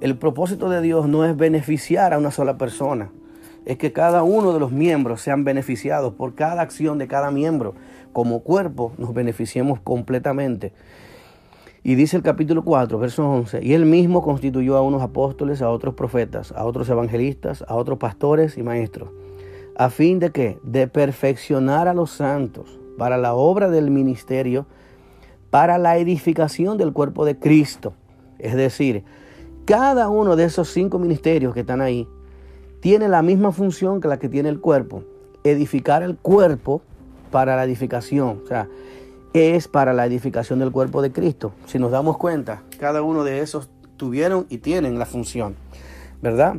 El 0.00 0.16
propósito 0.16 0.68
de 0.68 0.80
Dios 0.80 1.08
no 1.08 1.24
es 1.24 1.36
beneficiar 1.36 2.12
a 2.12 2.18
una 2.18 2.30
sola 2.30 2.58
persona 2.58 3.10
es 3.64 3.78
que 3.78 3.92
cada 3.92 4.22
uno 4.22 4.52
de 4.52 4.60
los 4.60 4.72
miembros 4.72 5.20
sean 5.20 5.44
beneficiados 5.44 6.14
por 6.14 6.34
cada 6.34 6.62
acción 6.62 6.98
de 6.98 7.08
cada 7.08 7.30
miembro. 7.30 7.74
Como 8.12 8.40
cuerpo 8.40 8.92
nos 8.98 9.14
beneficiemos 9.14 9.80
completamente. 9.80 10.72
Y 11.82 11.96
dice 11.96 12.16
el 12.16 12.22
capítulo 12.22 12.64
4, 12.64 12.98
verso 12.98 13.28
11, 13.28 13.62
y 13.62 13.74
él 13.74 13.84
mismo 13.84 14.22
constituyó 14.22 14.76
a 14.76 14.82
unos 14.82 15.02
apóstoles, 15.02 15.60
a 15.60 15.68
otros 15.68 15.94
profetas, 15.94 16.52
a 16.52 16.64
otros 16.64 16.88
evangelistas, 16.88 17.62
a 17.68 17.74
otros 17.74 17.98
pastores 17.98 18.56
y 18.56 18.62
maestros, 18.62 19.10
a 19.76 19.90
fin 19.90 20.18
de 20.18 20.30
que, 20.30 20.58
de 20.62 20.88
perfeccionar 20.88 21.86
a 21.86 21.92
los 21.92 22.10
santos 22.10 22.80
para 22.96 23.18
la 23.18 23.34
obra 23.34 23.70
del 23.70 23.90
ministerio, 23.90 24.66
para 25.50 25.78
la 25.78 25.98
edificación 25.98 26.78
del 26.78 26.92
cuerpo 26.92 27.24
de 27.24 27.38
Cristo. 27.38 27.94
Es 28.38 28.54
decir, 28.54 29.04
cada 29.64 30.08
uno 30.08 30.36
de 30.36 30.44
esos 30.44 30.68
cinco 30.68 30.98
ministerios 30.98 31.54
que 31.54 31.60
están 31.60 31.80
ahí 31.80 32.08
tiene 32.80 33.08
la 33.08 33.22
misma 33.22 33.52
función 33.52 34.00
que 34.00 34.08
la 34.08 34.18
que 34.18 34.28
tiene 34.28 34.48
el 34.48 34.60
cuerpo. 34.60 35.04
Edificar 35.42 36.02
el 36.02 36.16
cuerpo 36.16 36.82
para 37.30 37.56
la 37.56 37.64
edificación. 37.64 38.42
O 38.44 38.46
sea, 38.46 38.68
es 39.32 39.68
para 39.68 39.92
la 39.92 40.06
edificación 40.06 40.58
del 40.58 40.70
cuerpo 40.70 41.02
de 41.02 41.12
Cristo. 41.12 41.52
Si 41.66 41.78
nos 41.78 41.90
damos 41.90 42.18
cuenta, 42.18 42.62
cada 42.78 43.02
uno 43.02 43.24
de 43.24 43.40
esos 43.40 43.70
tuvieron 43.96 44.46
y 44.50 44.58
tienen 44.58 44.98
la 44.98 45.06
función. 45.06 45.56
¿Verdad? 46.22 46.56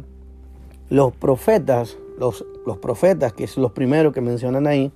Los 0.90 1.14
profetas, 1.14 1.98
los, 2.20 2.46
los 2.66 2.78
profetas, 2.78 3.34
que 3.34 3.48
son 3.48 3.64
los 3.64 3.72
primeros 3.72 4.14
que 4.14 4.22
mencionan 4.22 4.68
ahí, 4.68 4.92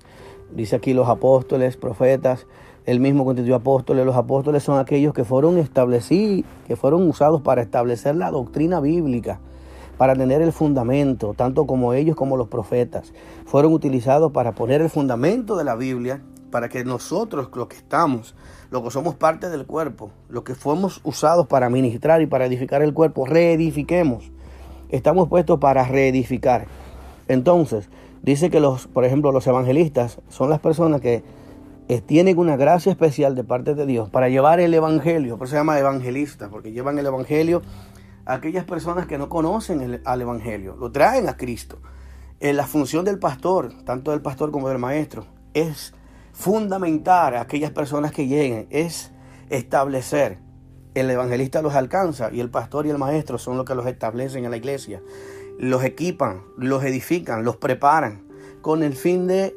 dice 0.51 0.75
aquí 0.75 0.93
los 0.93 1.07
apóstoles, 1.07 1.77
profetas, 1.77 2.47
el 2.85 2.99
mismo 2.99 3.25
constituyó 3.25 3.55
apóstoles. 3.55 4.05
Los 4.05 4.15
apóstoles 4.15 4.63
son 4.63 4.79
aquellos 4.79 5.13
que 5.13 5.23
fueron 5.23 5.57
establecidos, 5.57 6.45
que 6.67 6.75
fueron 6.75 7.07
usados 7.07 7.41
para 7.41 7.61
establecer 7.61 8.15
la 8.15 8.31
doctrina 8.31 8.79
bíblica 8.79 9.39
para 9.99 10.15
tener 10.15 10.41
el 10.41 10.53
fundamento, 10.53 11.33
tanto 11.33 11.67
como 11.67 11.93
ellos 11.93 12.15
como 12.15 12.37
los 12.37 12.47
profetas. 12.47 13.13
Fueron 13.45 13.73
utilizados 13.73 14.31
para 14.31 14.53
poner 14.53 14.79
el 14.81 14.89
fundamento 14.89 15.57
de 15.57 15.65
la 15.65 15.75
Biblia, 15.75 16.21
para 16.51 16.69
que 16.69 16.85
nosotros, 16.85 17.49
los 17.53 17.67
que 17.67 17.75
estamos, 17.75 18.33
los 18.71 18.81
que 18.81 18.91
somos 18.91 19.15
parte 19.15 19.49
del 19.49 19.65
cuerpo, 19.65 20.11
los 20.29 20.43
que 20.43 20.55
fuimos 20.55 21.01
usados 21.03 21.47
para 21.47 21.69
ministrar 21.69 22.21
y 22.21 22.27
para 22.27 22.45
edificar 22.45 22.81
el 22.81 22.93
cuerpo, 22.93 23.25
reedifiquemos. 23.25 24.31
Estamos 24.87 25.27
puestos 25.27 25.59
para 25.59 25.83
reedificar. 25.83 26.67
Entonces, 27.27 27.89
dice 28.21 28.49
que 28.49 28.59
los, 28.59 28.87
por 28.87 29.05
ejemplo, 29.05 29.31
los 29.31 29.45
evangelistas 29.47 30.19
son 30.29 30.49
las 30.49 30.59
personas 30.59 31.01
que 31.01 31.23
eh, 31.87 32.01
tienen 32.01 32.37
una 32.37 32.55
gracia 32.55 32.91
especial 32.91 33.35
de 33.35 33.43
parte 33.43 33.73
de 33.73 33.85
Dios 33.85 34.09
para 34.09 34.29
llevar 34.29 34.59
el 34.59 34.73
Evangelio, 34.73 35.37
por 35.37 35.47
eso 35.47 35.53
se 35.53 35.57
llama 35.57 35.79
evangelista, 35.79 36.49
porque 36.49 36.71
llevan 36.71 36.99
el 36.99 37.05
Evangelio 37.07 37.63
a 38.25 38.35
aquellas 38.35 38.63
personas 38.63 39.07
que 39.07 39.17
no 39.17 39.27
conocen 39.27 40.01
al 40.05 40.21
Evangelio, 40.21 40.75
lo 40.75 40.91
traen 40.91 41.27
a 41.27 41.35
Cristo. 41.35 41.79
Eh, 42.39 42.53
la 42.53 42.67
función 42.67 43.03
del 43.05 43.17
pastor, 43.19 43.73
tanto 43.85 44.11
del 44.11 44.21
pastor 44.21 44.51
como 44.51 44.69
del 44.69 44.77
maestro, 44.77 45.25
es 45.53 45.93
fundamentar 46.31 47.35
a 47.35 47.41
aquellas 47.41 47.71
personas 47.71 48.11
que 48.11 48.27
lleguen, 48.27 48.67
es 48.69 49.11
establecer. 49.49 50.37
El 50.93 51.09
evangelista 51.09 51.61
los 51.61 51.75
alcanza 51.75 52.29
y 52.31 52.39
el 52.39 52.49
pastor 52.49 52.85
y 52.85 52.89
el 52.89 52.97
maestro 52.97 53.37
son 53.37 53.57
los 53.57 53.65
que 53.65 53.75
los 53.75 53.85
establecen 53.87 54.45
en 54.45 54.51
la 54.51 54.57
iglesia. 54.57 55.01
Los 55.59 55.83
equipan, 55.83 56.41
los 56.57 56.83
edifican, 56.83 57.43
los 57.43 57.57
preparan 57.57 58.23
con 58.61 58.81
el 58.81 58.95
fin 58.95 59.27
de 59.27 59.55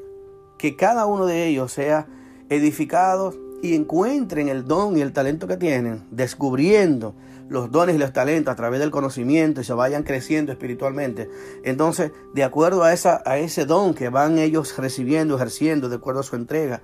que 0.59 0.77
cada 0.77 1.07
uno 1.07 1.27
de 1.27 1.47
ellos 1.47 1.73
sea 1.73 2.07
edificado 2.51 3.35
y 3.63 3.77
encuentren 3.77 4.49
el 4.49 4.65
don 4.65 4.99
y 4.99 5.01
el 5.01 5.13
talento 5.13 5.47
que 5.47 5.57
tienen, 5.57 6.05
descubriendo 6.11 7.15
los 7.49 7.71
dones 7.71 7.95
y 7.95 7.99
los 7.99 8.13
talentos 8.13 8.53
a 8.53 8.57
través 8.57 8.81
del 8.81 8.91
conocimiento 8.91 9.61
y 9.61 9.65
se 9.65 9.73
vayan 9.73 10.03
creciendo 10.03 10.51
espiritualmente. 10.51 11.31
Entonces, 11.63 12.11
de 12.35 12.45
acuerdo 12.45 12.83
a, 12.83 12.93
esa, 12.93 13.23
a 13.25 13.39
ese 13.39 13.65
don 13.65 13.95
que 13.95 14.09
van 14.09 14.39
ellos 14.39 14.77
recibiendo, 14.77 15.37
ejerciendo, 15.37 15.89
de 15.89 15.97
acuerdo 15.97 16.21
a 16.21 16.25
su 16.25 16.35
entrega, 16.35 16.83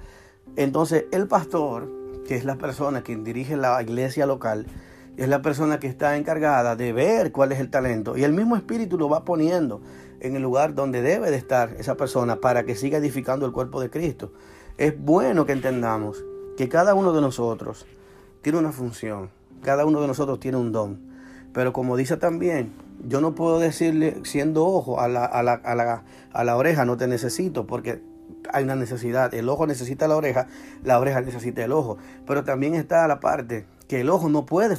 entonces 0.57 1.07
el 1.11 1.26
pastor, 1.26 1.90
que 2.26 2.37
es 2.37 2.44
la 2.44 2.57
persona 2.57 3.02
quien 3.02 3.24
dirige 3.24 3.57
la 3.57 3.83
iglesia 3.83 4.26
local, 4.26 4.66
es 5.18 5.28
la 5.28 5.42
persona 5.42 5.81
que 5.81 5.88
está 5.88 6.16
encargada 6.16 6.76
de 6.76 6.92
ver 6.92 7.33
cuál 7.33 7.50
es 7.50 7.59
el 7.59 7.70
talento 7.70 8.16
y 8.16 8.22
el 8.22 8.33
mismo 8.33 8.57
espíritu 8.57 8.96
lo 8.96 9.09
va 9.09 9.24
poniendo 9.24 9.83
en 10.20 10.37
el 10.37 10.42
lugar 10.42 10.74
donde 10.74 11.02
debe 11.02 11.33
de 11.33 11.37
estar 11.37 11.74
esa 11.76 11.96
persona 11.96 12.37
para 12.37 12.64
que 12.64 12.76
siga 12.76 12.98
edificando 12.98 13.44
el 13.44 13.50
cuerpo 13.50 13.81
de 13.81 13.90
Cristo. 13.90 14.33
Es 14.78 14.96
bueno 14.96 15.44
que 15.44 15.52
entendamos 15.52 16.24
que 16.57 16.68
cada 16.68 16.94
uno 16.94 17.12
de 17.12 17.20
nosotros 17.20 17.85
tiene 18.42 18.59
una 18.59 18.70
función, 18.70 19.31
cada 19.62 19.85
uno 19.87 20.00
de 20.00 20.07
nosotros 20.07 20.38
tiene 20.38 20.57
un 20.57 20.70
don. 20.70 21.00
Pero 21.52 21.72
como 21.72 21.96
dice 21.96 22.16
también, 22.16 22.72
yo 23.04 23.20
no 23.20 23.35
puedo 23.35 23.59
decirle 23.59 24.20
siendo 24.22 24.66
ojo 24.66 25.00
a 25.00 25.09
la, 25.09 25.24
a 25.24 25.42
la, 25.42 25.54
a 25.54 25.74
la, 25.74 26.04
a 26.33 26.44
la 26.44 26.57
oreja, 26.57 26.85
no 26.85 26.96
te 26.96 27.09
necesito, 27.09 27.66
porque 27.66 28.00
hay 28.52 28.62
una 28.62 28.76
necesidad. 28.76 29.35
El 29.35 29.48
ojo 29.48 29.66
necesita 29.66 30.07
la 30.07 30.14
oreja, 30.14 30.46
la 30.85 31.00
oreja 31.00 31.20
necesita 31.22 31.64
el 31.64 31.72
ojo. 31.72 31.98
Pero 32.24 32.44
también 32.44 32.76
está 32.76 33.09
la 33.09 33.18
parte 33.18 33.66
que 33.88 34.03
el 34.03 34.11
ojo 34.11 34.29
no 34.29 34.46
puede 34.46 34.77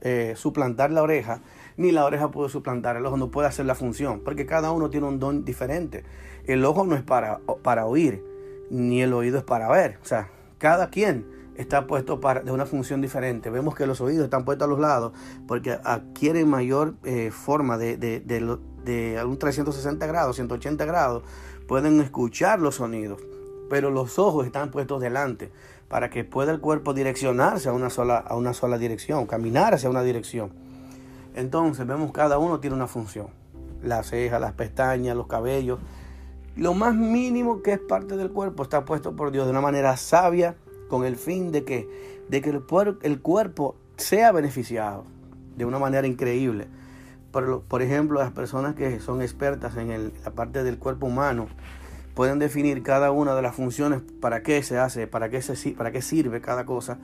eh, 0.00 0.34
suplantar 0.36 0.90
la 0.90 1.02
oreja, 1.02 1.42
ni 1.76 1.92
la 1.92 2.04
oreja 2.04 2.30
puede 2.30 2.48
suplantar 2.48 2.96
el 2.96 3.04
ojo, 3.04 3.16
no 3.16 3.30
puede 3.30 3.48
hacer 3.48 3.66
la 3.66 3.74
función, 3.74 4.20
porque 4.24 4.46
cada 4.46 4.70
uno 4.70 4.90
tiene 4.90 5.06
un 5.06 5.18
don 5.18 5.44
diferente. 5.44 6.04
El 6.46 6.64
ojo 6.64 6.84
no 6.84 6.96
es 6.96 7.02
para, 7.02 7.40
para 7.62 7.86
oír, 7.86 8.24
ni 8.70 9.02
el 9.02 9.12
oído 9.12 9.38
es 9.38 9.44
para 9.44 9.68
ver. 9.68 9.98
O 10.02 10.04
sea, 10.04 10.30
cada 10.58 10.90
quien 10.90 11.26
está 11.58 11.86
puesto 11.86 12.20
para, 12.20 12.40
de 12.40 12.52
una 12.52 12.64
función 12.64 13.00
diferente. 13.00 13.50
Vemos 13.50 13.74
que 13.74 13.86
los 13.86 14.00
oídos 14.00 14.24
están 14.24 14.44
puestos 14.44 14.66
a 14.66 14.70
los 14.70 14.78
lados 14.78 15.12
porque 15.46 15.72
adquieren 15.84 16.48
mayor 16.48 16.94
eh, 17.04 17.30
forma 17.32 17.76
de, 17.76 17.96
de, 17.96 18.20
de, 18.20 18.58
de, 18.84 19.24
un 19.24 19.38
360 19.38 20.06
grados, 20.06 20.36
180 20.36 20.84
grados. 20.84 21.24
Pueden 21.66 22.00
escuchar 22.00 22.60
los 22.60 22.76
sonidos, 22.76 23.20
pero 23.68 23.90
los 23.90 24.18
ojos 24.18 24.46
están 24.46 24.70
puestos 24.70 25.00
delante 25.00 25.50
para 25.88 26.10
que 26.10 26.24
pueda 26.24 26.52
el 26.52 26.60
cuerpo 26.60 26.94
direccionarse 26.94 27.68
a 27.68 27.72
una 27.72 27.90
sola, 27.90 28.18
a 28.18 28.36
una 28.36 28.52
sola 28.52 28.78
dirección, 28.78 29.26
caminar 29.26 29.74
hacia 29.74 29.90
una 29.90 30.02
dirección. 30.02 30.50
Entonces 31.34 31.86
vemos 31.86 32.12
cada 32.12 32.38
uno 32.38 32.60
tiene 32.60 32.76
una 32.76 32.86
función. 32.86 33.28
Las 33.82 34.08
cejas, 34.08 34.40
las 34.40 34.52
pestañas, 34.52 35.16
los 35.16 35.28
cabellos. 35.28 35.78
Lo 36.56 36.74
más 36.74 36.94
mínimo 36.94 37.62
que 37.62 37.72
es 37.74 37.78
parte 37.78 38.16
del 38.16 38.30
cuerpo 38.30 38.64
está 38.64 38.84
puesto 38.84 39.14
por 39.14 39.30
Dios 39.30 39.46
de 39.46 39.52
una 39.52 39.60
manera 39.60 39.96
sabia 39.96 40.56
con 40.88 41.04
el 41.04 41.16
fin 41.16 41.52
de 41.52 41.64
que, 41.64 42.24
de 42.28 42.40
que 42.40 42.50
el, 42.50 43.20
cuerpo 43.20 43.76
sea 43.96 44.32
beneficiado 44.32 45.04
de 45.56 45.64
una 45.64 45.78
manera 45.78 46.06
increíble. 46.06 46.66
Por 47.30 47.82
ejemplo, 47.82 48.18
las 48.18 48.32
personas 48.32 48.74
que 48.74 48.98
son 48.98 49.22
expertas 49.22 49.76
en 49.76 50.12
la 50.24 50.30
parte 50.32 50.64
del 50.64 50.78
cuerpo 50.78 51.06
humano 51.06 51.46
pueden 52.18 52.40
definir 52.40 52.82
cada 52.82 53.12
una 53.12 53.36
de 53.36 53.42
las 53.42 53.54
funciones, 53.54 54.00
para 54.20 54.42
qué 54.42 54.60
se 54.64 54.76
hace, 54.76 55.06
para 55.06 55.28
qué, 55.28 55.40
se, 55.40 55.70
para 55.70 55.92
qué 55.92 56.02
sirve 56.02 56.40
cada 56.40 56.66
cosa. 56.66 56.98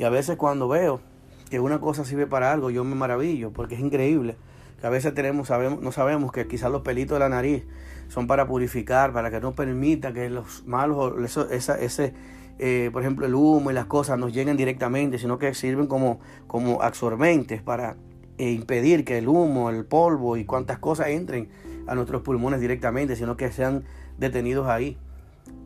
Y 0.00 0.02
a 0.02 0.10
veces 0.10 0.36
cuando 0.36 0.66
veo 0.66 1.00
que 1.48 1.60
una 1.60 1.78
cosa 1.78 2.04
sirve 2.04 2.26
para 2.26 2.52
algo, 2.52 2.68
yo 2.68 2.82
me 2.82 2.96
maravillo, 2.96 3.52
porque 3.52 3.76
es 3.76 3.80
increíble. 3.80 4.34
Que 4.80 4.88
a 4.88 4.90
veces 4.90 5.14
tenemos, 5.14 5.46
sabemos, 5.46 5.80
no 5.80 5.92
sabemos 5.92 6.32
que 6.32 6.48
quizás 6.48 6.72
los 6.72 6.82
pelitos 6.82 7.14
de 7.14 7.20
la 7.20 7.28
nariz 7.28 7.66
son 8.08 8.26
para 8.26 8.48
purificar, 8.48 9.12
para 9.12 9.30
que 9.30 9.40
no 9.40 9.54
permita 9.54 10.12
que 10.12 10.28
los 10.28 10.66
malos, 10.66 11.14
esa, 11.52 11.78
ese, 11.78 12.14
eh, 12.58 12.90
por 12.92 13.02
ejemplo, 13.02 13.26
el 13.26 13.36
humo 13.36 13.70
y 13.70 13.74
las 13.74 13.86
cosas 13.86 14.18
nos 14.18 14.32
lleguen 14.32 14.56
directamente, 14.56 15.18
sino 15.18 15.38
que 15.38 15.54
sirven 15.54 15.86
como, 15.86 16.18
como 16.48 16.82
absorbentes 16.82 17.62
para 17.62 17.94
eh, 18.38 18.50
impedir 18.50 19.04
que 19.04 19.18
el 19.18 19.28
humo, 19.28 19.70
el 19.70 19.84
polvo 19.84 20.36
y 20.36 20.44
cuantas 20.44 20.80
cosas 20.80 21.10
entren 21.10 21.48
a 21.86 21.94
nuestros 21.94 22.22
pulmones 22.22 22.60
directamente, 22.60 23.14
sino 23.14 23.36
que 23.36 23.52
sean 23.52 23.84
detenidos 24.18 24.66
ahí. 24.68 24.96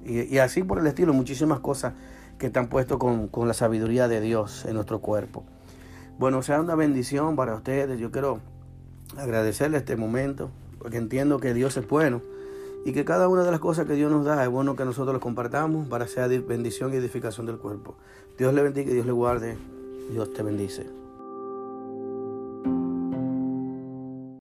Y, 0.04 0.38
así 0.38 0.62
por 0.62 0.78
el 0.78 0.86
estilo, 0.86 1.12
muchísimas 1.12 1.60
cosas 1.60 1.94
que 2.38 2.46
están 2.46 2.68
puestas 2.68 2.98
con, 2.98 3.28
con 3.28 3.46
la 3.48 3.54
sabiduría 3.54 4.08
de 4.08 4.20
Dios 4.20 4.64
en 4.64 4.74
nuestro 4.74 5.00
cuerpo. 5.00 5.44
Bueno, 6.18 6.42
sea 6.42 6.60
una 6.60 6.74
bendición 6.74 7.36
para 7.36 7.54
ustedes. 7.54 7.98
Yo 7.98 8.10
quiero 8.10 8.40
agradecerle 9.16 9.78
este 9.78 9.96
momento, 9.96 10.50
porque 10.78 10.96
entiendo 10.96 11.38
que 11.38 11.54
Dios 11.54 11.76
es 11.76 11.86
bueno 11.86 12.20
y 12.84 12.92
que 12.92 13.04
cada 13.04 13.28
una 13.28 13.44
de 13.44 13.50
las 13.50 13.60
cosas 13.60 13.86
que 13.86 13.94
Dios 13.94 14.10
nos 14.10 14.24
da 14.24 14.42
es 14.42 14.50
bueno 14.50 14.74
que 14.74 14.84
nosotros 14.84 15.14
lo 15.14 15.20
compartamos 15.20 15.86
para 15.88 16.06
ser 16.06 16.42
bendición 16.42 16.92
y 16.92 16.96
edificación 16.96 17.46
del 17.46 17.58
cuerpo. 17.58 17.96
Dios 18.38 18.52
le 18.54 18.62
bendiga 18.62 18.90
y 18.90 18.94
Dios 18.94 19.06
le 19.06 19.12
guarde. 19.12 19.56
Dios 20.10 20.32
te 20.32 20.42
bendice. 20.42 21.01